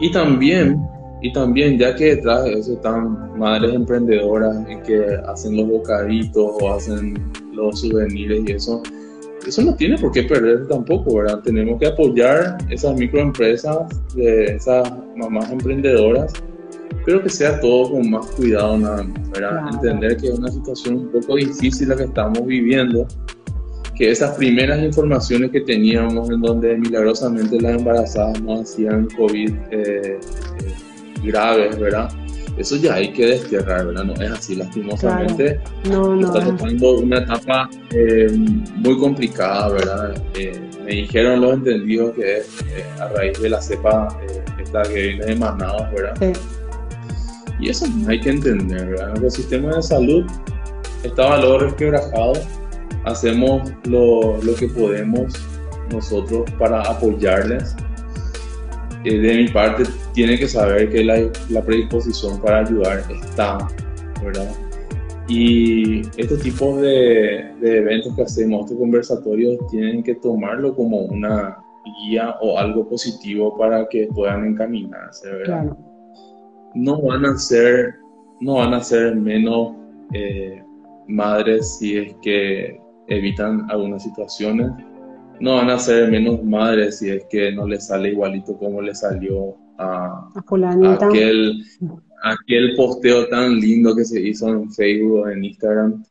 [0.00, 0.80] Y también,
[1.20, 6.72] y también, ya que detrás de eso están madres emprendedoras que hacen los bocaditos o
[6.72, 7.14] hacen
[7.52, 8.82] los souvenirs y eso,
[9.46, 11.40] eso no tiene por qué perder tampoco, ¿verdad?
[11.42, 13.78] Tenemos que apoyar esas microempresas,
[14.14, 16.32] de esas mamás emprendedoras,
[17.04, 19.68] pero que sea todo con más cuidado nada más, ¿verdad?
[19.72, 23.06] Entender que es una situación un poco difícil la que estamos viviendo,
[23.98, 29.70] que esas primeras informaciones que teníamos en donde milagrosamente las embarazadas no hacían COVID eh,
[29.72, 30.18] eh,
[31.22, 32.08] graves, ¿verdad?
[32.58, 34.04] eso ya hay que desterrar, ¿verdad?
[34.04, 35.60] No es así, lastimosamente.
[35.88, 36.26] No, no.
[36.26, 38.28] Está tocando una etapa eh,
[38.76, 40.22] muy complicada, ¿verdad?
[40.34, 44.08] Eh, me dijeron los entendidos que es eh, a raíz de la cepa
[44.60, 46.14] esta que viene de Manaus, ¿verdad?
[46.20, 46.40] Sí.
[47.60, 49.22] Y eso hay que entender, ¿verdad?
[49.22, 50.24] el sistema de salud
[51.04, 52.34] está valor resquebrajado.
[53.04, 55.34] Hacemos lo, lo que podemos
[55.90, 57.74] nosotros para apoyarles
[59.16, 63.58] de mi parte tiene que saber que la, la, predisposición para ayudar está,
[64.22, 64.50] ¿verdad?
[65.28, 71.58] Y estos tipos de, de, eventos que hacemos, estos conversatorios, tienen que tomarlo como una
[72.02, 75.76] guía o algo positivo para que puedan encaminarse, ¿verdad?
[76.74, 77.94] No van a ser,
[78.40, 79.74] no van a ser menos
[80.12, 80.62] eh,
[81.06, 84.70] madres si es que evitan algunas situaciones.
[85.40, 88.94] No van a ser menos madres si es que no le sale igualito como le
[88.94, 90.30] salió a,
[90.98, 91.64] aquel,
[92.22, 96.04] aquel posteo tan lindo que se hizo en Facebook o en Instagram,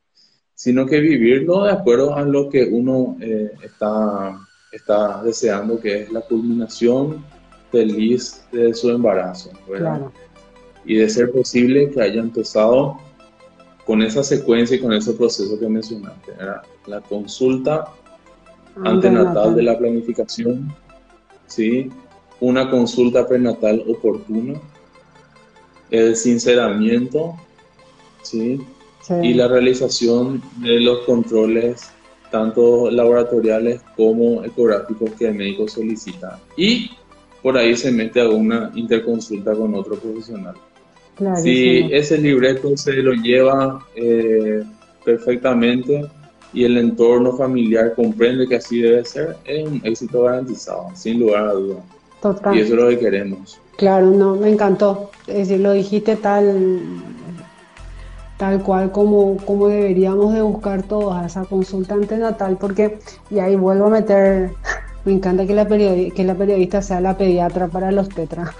[0.56, 4.40] sino que vivirlo de acuerdo a lo que uno eh, está,
[4.72, 7.24] está deseando, que es la culminación
[7.72, 9.52] feliz de su embarazo,
[10.86, 12.98] Y de ser posible que haya empezado
[13.88, 16.34] con esa secuencia y con ese proceso que mencionaste,
[16.88, 17.86] la consulta
[18.84, 20.76] antenatal de la planificación,
[21.48, 21.90] ¿sí?
[22.42, 24.60] una consulta prenatal oportuna,
[25.90, 27.36] el sinceramiento
[28.24, 28.60] ¿sí?
[29.24, 31.90] y la realización de los controles
[32.30, 36.42] tanto laboratoriales como ecográficos que el médico solicita.
[36.58, 36.92] Y
[37.42, 40.56] por ahí se mete a una interconsulta con otro profesional.
[41.42, 44.64] Si ese libreto se lo lleva eh,
[45.04, 46.10] perfectamente,
[46.54, 51.48] y el entorno familiar comprende que así debe ser, es un éxito garantizado, sin lugar
[51.48, 51.84] a duda.
[52.22, 52.56] Total.
[52.56, 53.60] Y eso es lo que queremos.
[53.78, 55.12] Claro, no, me encantó.
[55.28, 56.80] Es decir, lo dijiste tal,
[58.38, 62.98] tal cual como, como deberíamos de buscar todos a esa consulta antenatal, porque,
[63.30, 64.52] y ahí vuelvo a meter,
[65.08, 68.50] me encanta que la, periodista sea la pediatra para los tetras.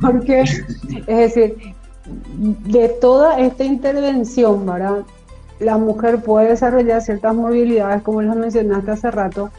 [0.00, 1.56] porque, es decir,
[2.06, 5.04] de toda esta intervención, ¿verdad?
[5.60, 9.50] la mujer puede desarrollar ciertas movilidades, como les mencionaste hace rato,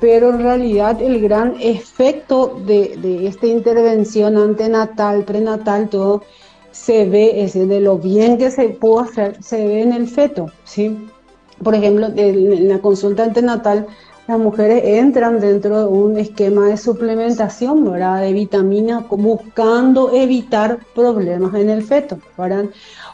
[0.00, 6.24] pero en realidad el gran efecto de, esta intervención antenatal, prenatal, todo
[6.72, 10.46] se ve, ese de lo bien que se puede hacer, se ve en el feto,
[10.64, 11.06] ¿sí?
[11.62, 13.86] Por ejemplo, en la consulta antenatal,
[14.26, 18.22] las mujeres entran dentro de un esquema de suplementación, ¿verdad?
[18.22, 22.66] De vitaminas, buscando evitar problemas en el feto, ¿verdad?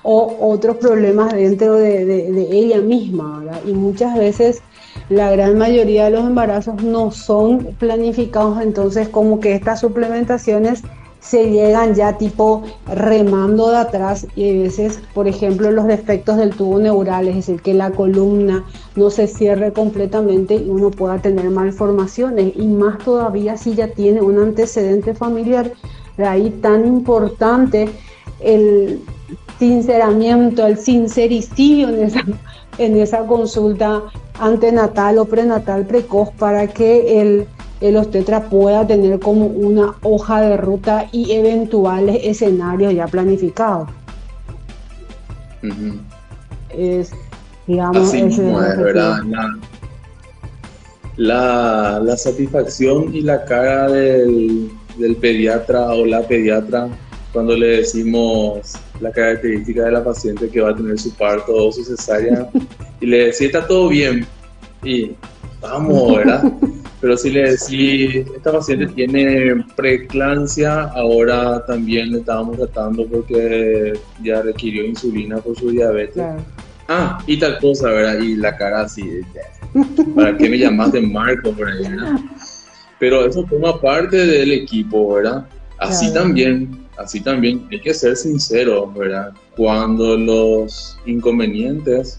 [0.09, 3.42] o otros problemas dentro de, ella misma.
[3.66, 4.62] Y muchas veces
[5.09, 10.82] la gran mayoría de los embarazos no son planificados, entonces como que estas suplementaciones
[11.26, 16.50] se llegan ya tipo remando de atrás y a veces, por ejemplo, los defectos del
[16.50, 18.64] tubo neural, es decir, que la columna
[18.94, 22.52] no se cierre completamente y uno pueda tener malformaciones.
[22.56, 25.72] Y más todavía si ya tiene un antecedente familiar,
[26.16, 27.88] de ahí tan importante
[28.40, 29.00] el
[29.58, 32.24] sinceramiento, el sincericidio en esa,
[32.78, 34.02] en esa consulta
[34.38, 37.48] antenatal o prenatal precoz para que el,
[37.80, 43.88] el obstetra pueda tener como una hoja de ruta y eventuales escenarios ya planificados.
[46.70, 47.10] Es,
[47.66, 49.20] digamos, Así es, verdad.
[51.16, 56.88] La, la, satisfacción y la cara del, del pediatra o la pediatra
[57.32, 61.72] cuando le decimos la característica de la paciente que va a tener su parto o
[61.72, 62.48] su cesárea
[63.00, 64.26] y le decís, está todo bien.
[64.82, 65.12] Y
[65.60, 66.44] vamos, ¿verdad?
[67.07, 73.92] Pero si le decís, esta paciente tiene preeclampsia, ahora también le estábamos tratando porque
[74.24, 76.20] ya requirió insulina por su diabetes.
[76.88, 78.18] ah, y tal cosa, ¿verdad?
[78.18, 79.20] Y la cara así,
[80.16, 82.18] ¿para qué me llamaste Marco por ahí, ¿verdad?
[82.98, 85.46] Pero eso forma parte del equipo, ¿verdad?
[85.78, 89.32] Así también, así también, hay que ser sincero, ¿verdad?
[89.57, 92.18] Cuando los inconvenientes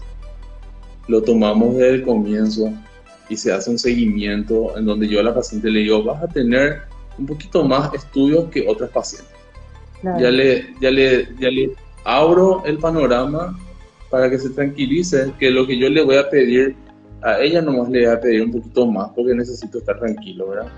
[1.08, 2.72] lo tomamos desde el comienzo
[3.28, 6.28] y se hace un seguimiento en donde yo a la paciente le digo, vas a
[6.28, 6.82] tener
[7.18, 9.32] un poquito más estudios que otras pacientes.
[10.02, 11.72] Ya, le, ya, le, ya le
[12.04, 13.58] abro el panorama
[14.10, 16.76] para que se tranquilice, que lo que yo le voy a pedir
[17.22, 20.70] a ella nomás le voy a pedir un poquito más porque necesito estar tranquilo, ¿verdad?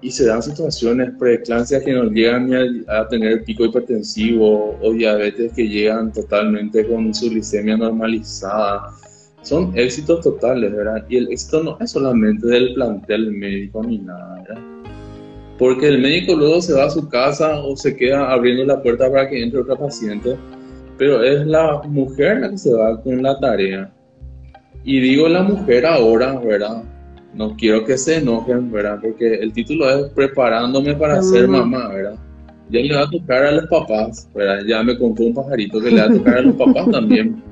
[0.00, 2.50] Y se dan situaciones, preeclampsias que nos llegan
[2.88, 8.94] a, tener pico hipertensivo o diabetes que llegan totalmente con su glicemia normalizada.
[9.42, 11.04] Son éxitos totales, ¿verdad?
[11.08, 14.62] Y el éxito no es solamente del plantel médico ni nada, ¿verdad?
[15.58, 19.10] Porque el médico luego se va a su casa o se queda abriendo la puerta
[19.10, 20.36] para que entre otra paciente,
[20.96, 23.92] pero es la mujer la que se va con la tarea
[24.84, 26.82] y digo la mujer ahora, ¿verdad?
[27.34, 28.98] No quiero que se enojen, ¿verdad?
[29.00, 32.16] Porque el título es Preparándome para ser mamá, ¿verdad?
[32.68, 34.60] Ya le va a tocar a los papás, ¿verdad?
[34.66, 37.42] Ya me contó un pajarito que le va a tocar a los papás también.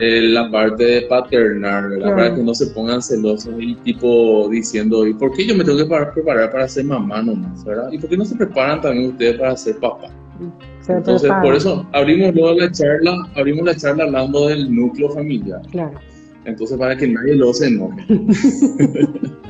[0.00, 2.14] Eh, la parte de paternar, ¿verdad?
[2.14, 5.78] Para que no se pongan celosos y tipo diciendo, ¿y por qué yo me tengo
[5.78, 7.92] que preparar para ser mamá nomás, ¿verdad?
[7.92, 10.08] ¿Y por qué no se preparan también ustedes para ser papá?
[10.88, 15.62] Entonces, por eso abrimos luego la charla, abrimos la charla hablando del núcleo familiar.
[15.70, 15.98] Claro.
[16.44, 18.04] Entonces, para que nadie lo se enoje.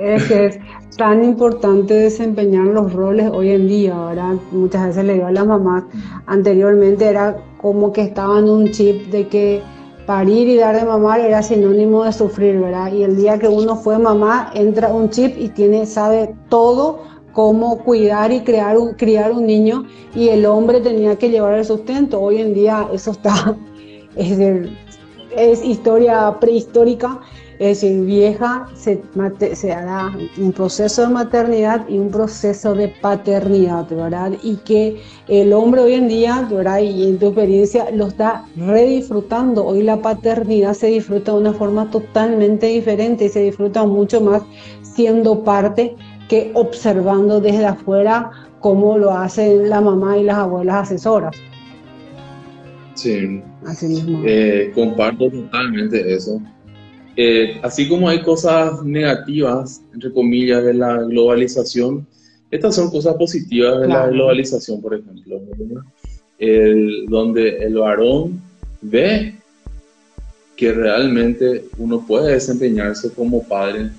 [0.00, 0.58] es que es
[0.96, 4.34] tan importante desempeñar los roles hoy en día, ¿verdad?
[4.50, 5.84] Muchas veces le digo a las mamás,
[6.26, 9.62] anteriormente era como que estaba en un chip de que
[10.06, 12.92] parir y dar de mamar era sinónimo de sufrir, ¿verdad?
[12.92, 17.78] Y el día que uno fue mamá, entra un chip y tiene, sabe todo cómo
[17.84, 19.84] cuidar y crear un, criar un niño
[20.14, 22.20] y el hombre tenía que llevar el sustento.
[22.20, 23.56] Hoy en día eso está,
[24.16, 24.38] es
[25.36, 27.20] es historia prehistórica,
[27.60, 29.02] es decir, vieja, se,
[29.52, 34.32] se, hará un proceso de maternidad y un proceso de paternidad, ¿verdad?
[34.42, 36.78] Y que el hombre hoy en día, ¿verdad?
[36.78, 39.66] Y en tu experiencia lo está redisfrutando.
[39.66, 44.42] Hoy la paternidad se disfruta de una forma totalmente diferente y se disfruta mucho más
[44.80, 45.94] siendo parte
[46.30, 48.30] que observando desde afuera
[48.60, 51.36] cómo lo hacen la mamá y las abuelas asesoras.
[52.94, 54.22] Sí, así mismo.
[54.24, 56.40] Eh, comparto totalmente eso.
[57.16, 62.06] Eh, así como hay cosas negativas, entre comillas, de la globalización,
[62.50, 65.40] estas son cosas positivas de la globalización, por ejemplo,
[66.38, 68.40] el, donde el varón
[68.80, 69.34] ve
[70.56, 73.90] que realmente uno puede desempeñarse como padre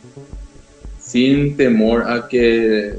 [0.99, 2.93] sin temor a que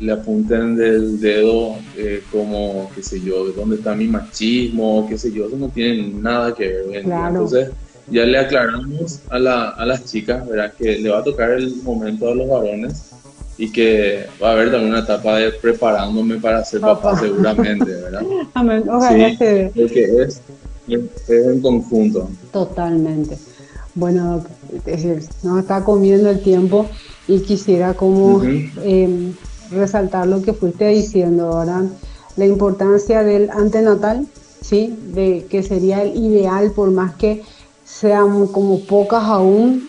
[0.00, 5.32] le apunten del dedo eh, como, qué sé yo, dónde está mi machismo, qué sé
[5.32, 7.04] yo, eso no tiene nada que ver.
[7.04, 7.70] Entonces,
[8.10, 10.72] ya le aclaramos a, la, a las chicas, ¿verdad?
[10.76, 13.10] Que le va a tocar el momento a los varones
[13.56, 18.22] y que va a haber también una etapa de preparándome para ser papá, seguramente, ¿verdad?
[18.54, 19.36] Amén, ojalá sí,
[19.74, 20.40] Porque es,
[20.88, 22.28] es, en conjunto.
[22.52, 23.38] Totalmente.
[23.94, 24.44] Bueno,
[24.74, 26.88] es decir, nos está comiendo el tiempo
[27.28, 28.42] y quisiera como
[29.70, 31.84] resaltar lo que fuiste diciendo, ahora
[32.36, 34.26] La importancia del antenatal,
[34.60, 34.98] ¿sí?
[35.14, 37.42] De que sería el ideal, por más que
[38.00, 39.88] sean como pocas aún,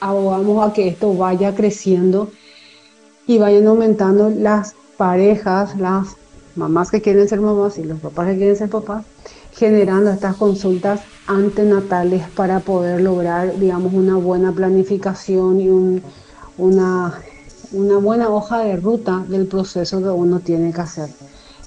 [0.00, 2.30] abogamos a que esto vaya creciendo
[3.26, 6.16] y vayan aumentando las parejas, las
[6.56, 9.04] mamás que quieren ser mamás y los papás que quieren ser papás,
[9.52, 15.68] generando estas consultas antenatales para poder lograr, digamos, una buena planificación y
[16.56, 17.20] una
[17.70, 21.10] una buena hoja de ruta del proceso que uno tiene que hacer.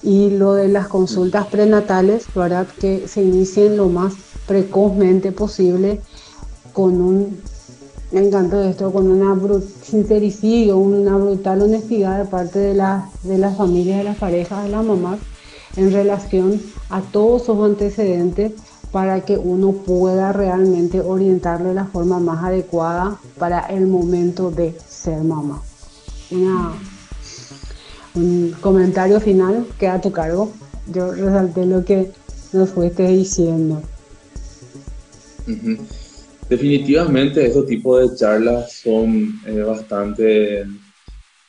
[0.01, 2.67] Y lo de las consultas prenatales, ¿verdad?
[2.79, 4.13] Que se inicien lo más
[4.51, 6.01] precozmente posible
[6.73, 7.39] con un,
[8.11, 9.37] me encanta esto, con una
[9.81, 14.69] sincericidio, una brutal honestidad de parte de, la, de las familias, de las parejas, de
[14.69, 15.19] las mamás,
[15.77, 18.53] en relación a todos sus antecedentes
[18.91, 24.75] para que uno pueda realmente orientarlo de la forma más adecuada para el momento de
[24.89, 25.61] ser mamá
[28.15, 30.51] un comentario final queda a tu cargo.
[30.87, 32.11] Yo resalté lo que
[32.53, 33.81] nos fuiste diciendo.
[36.49, 40.65] Definitivamente esos tipos de charlas son eh, bastante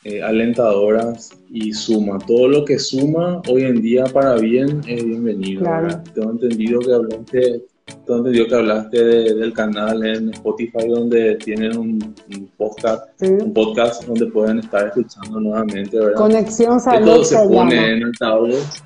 [0.05, 2.17] eh, alentadoras y suma.
[2.19, 5.63] Todo lo que suma hoy en día para bien es bienvenido.
[6.13, 7.63] Tengo entendido que hablaste
[8.05, 12.15] donde dio que hablaste del canal en Spotify donde tienen un,
[12.57, 16.15] podcast, un podcast donde pueden estar escuchando nuevamente, ¿verdad?
[16.15, 17.23] Conexión salud.
[17.23, 18.83] se pone en altavoz.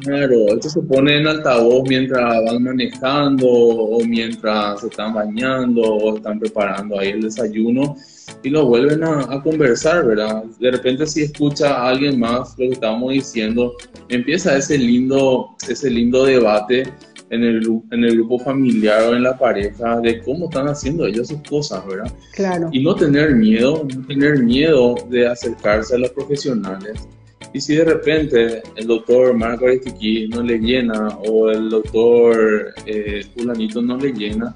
[0.00, 6.16] Claro, esto se pone en altavoz mientras van manejando o mientras se están bañando o
[6.16, 7.96] están preparando ahí el desayuno
[8.42, 10.44] y lo vuelven a, conversar, ¿verdad?
[10.58, 13.74] De repente si escucha a alguien más lo que estamos diciendo,
[14.08, 16.82] empieza ese lindo, ese lindo debate
[17.30, 21.28] en el, en el grupo familiar o en la pareja de cómo están haciendo ellos
[21.28, 22.12] sus cosas, ¿verdad?
[22.32, 22.68] Claro.
[22.72, 27.08] Y no tener miedo, no tener miedo de acercarse a los profesionales
[27.52, 33.24] y si de repente el doctor Marco Aristiquí no le llena o el doctor eh,
[33.34, 34.54] fulanito no le llena,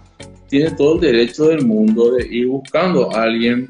[0.49, 3.68] tiene todo el derecho del mundo de ir buscando a alguien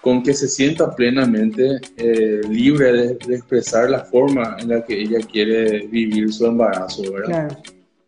[0.00, 5.18] con que se sienta plenamente eh, libre de, expresar la forma en la que ella
[5.20, 7.48] quiere vivir su embarazo, ¿verdad?
[7.48, 7.62] Claro.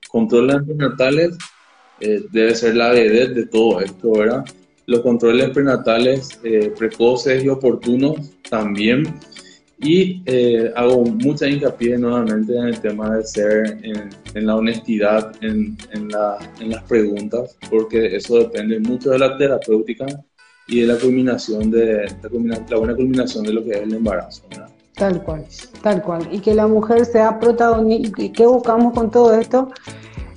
[0.08, 1.36] Controles prenatales
[2.00, 4.44] eh, debe ser la vedette de todo esto, ¿verdad?
[4.86, 9.04] Los controles prenatales eh, precoces y oportunos también
[9.82, 15.76] y eh, hago mucha hincapié nuevamente en el tema de ser en, la honestidad, en,
[15.92, 20.04] en, la, en, las preguntas, porque eso depende mucho de la terapéutica
[20.68, 24.42] y de la culminación de la, buena culminación de lo que es el embarazo.
[24.94, 25.46] Tal cual,
[25.82, 26.28] tal cual.
[26.30, 28.22] Y que la mujer sea protagonista.
[28.22, 29.70] ¿Y qué buscamos con todo esto?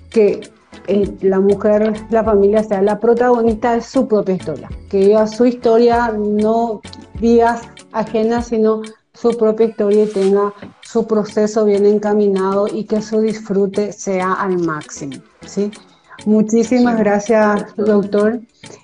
[0.09, 0.39] Que
[0.87, 4.69] eh, la mujer, la familia sea la protagonista de su propia historia.
[4.89, 6.81] Que viva su historia, no
[7.19, 8.81] vías ajenas, sino
[9.13, 14.59] su propia historia y tenga su proceso bien encaminado y que su disfrute sea al
[14.59, 15.17] máximo.
[15.45, 15.71] ¿sí?
[16.25, 18.39] Muchísimas gracias, doctor.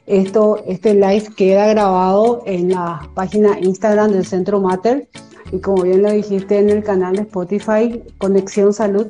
[0.05, 5.07] Esto, este live queda grabado en la página Instagram del Centro Mater
[5.51, 9.07] y como bien lo dijiste en el canal de Spotify, Conexión Salud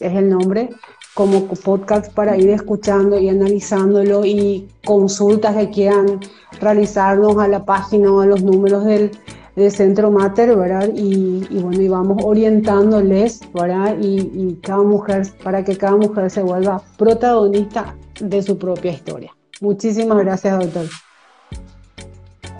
[0.00, 0.70] es el nombre,
[1.14, 6.20] como podcast para ir escuchando y analizándolo y consultas que quieran
[6.60, 9.12] realizarnos a la página o a los números del,
[9.56, 10.90] de Centro Mater, ¿verdad?
[10.94, 13.96] Y, bueno, y vamos orientándoles, ¿verdad?
[14.00, 19.32] Y, cada mujer, para que cada mujer se vuelva protagonista de su propia historia.
[19.60, 20.86] Muchísimas gracias, doctor.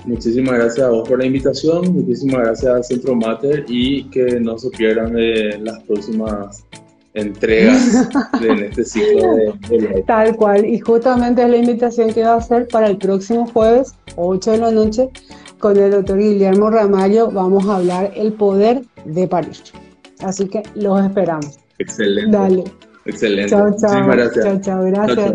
[0.06, 4.58] Muchísimas gracias a vos por la invitación, muchísimas gracias al Centro Mater y que no
[4.58, 6.62] se pierdan de las próximas
[7.14, 8.08] entregas
[8.40, 12.68] de este ciclo de, Tal cual, y justamente es la invitación que va a hacer
[12.68, 15.08] para el próximo jueves, 8 de la noche,
[15.64, 19.72] con el doctor Guillermo Ramallo vamos a hablar el poder de París.
[20.20, 21.58] Así que los esperamos.
[21.78, 22.36] Excelente.
[22.36, 22.64] Dale.
[23.06, 23.48] Excelente.
[23.48, 23.94] Chao, chao.
[23.94, 24.44] Muchísimas gracias.
[24.44, 24.84] Chao, chao.
[24.84, 25.34] Gracias.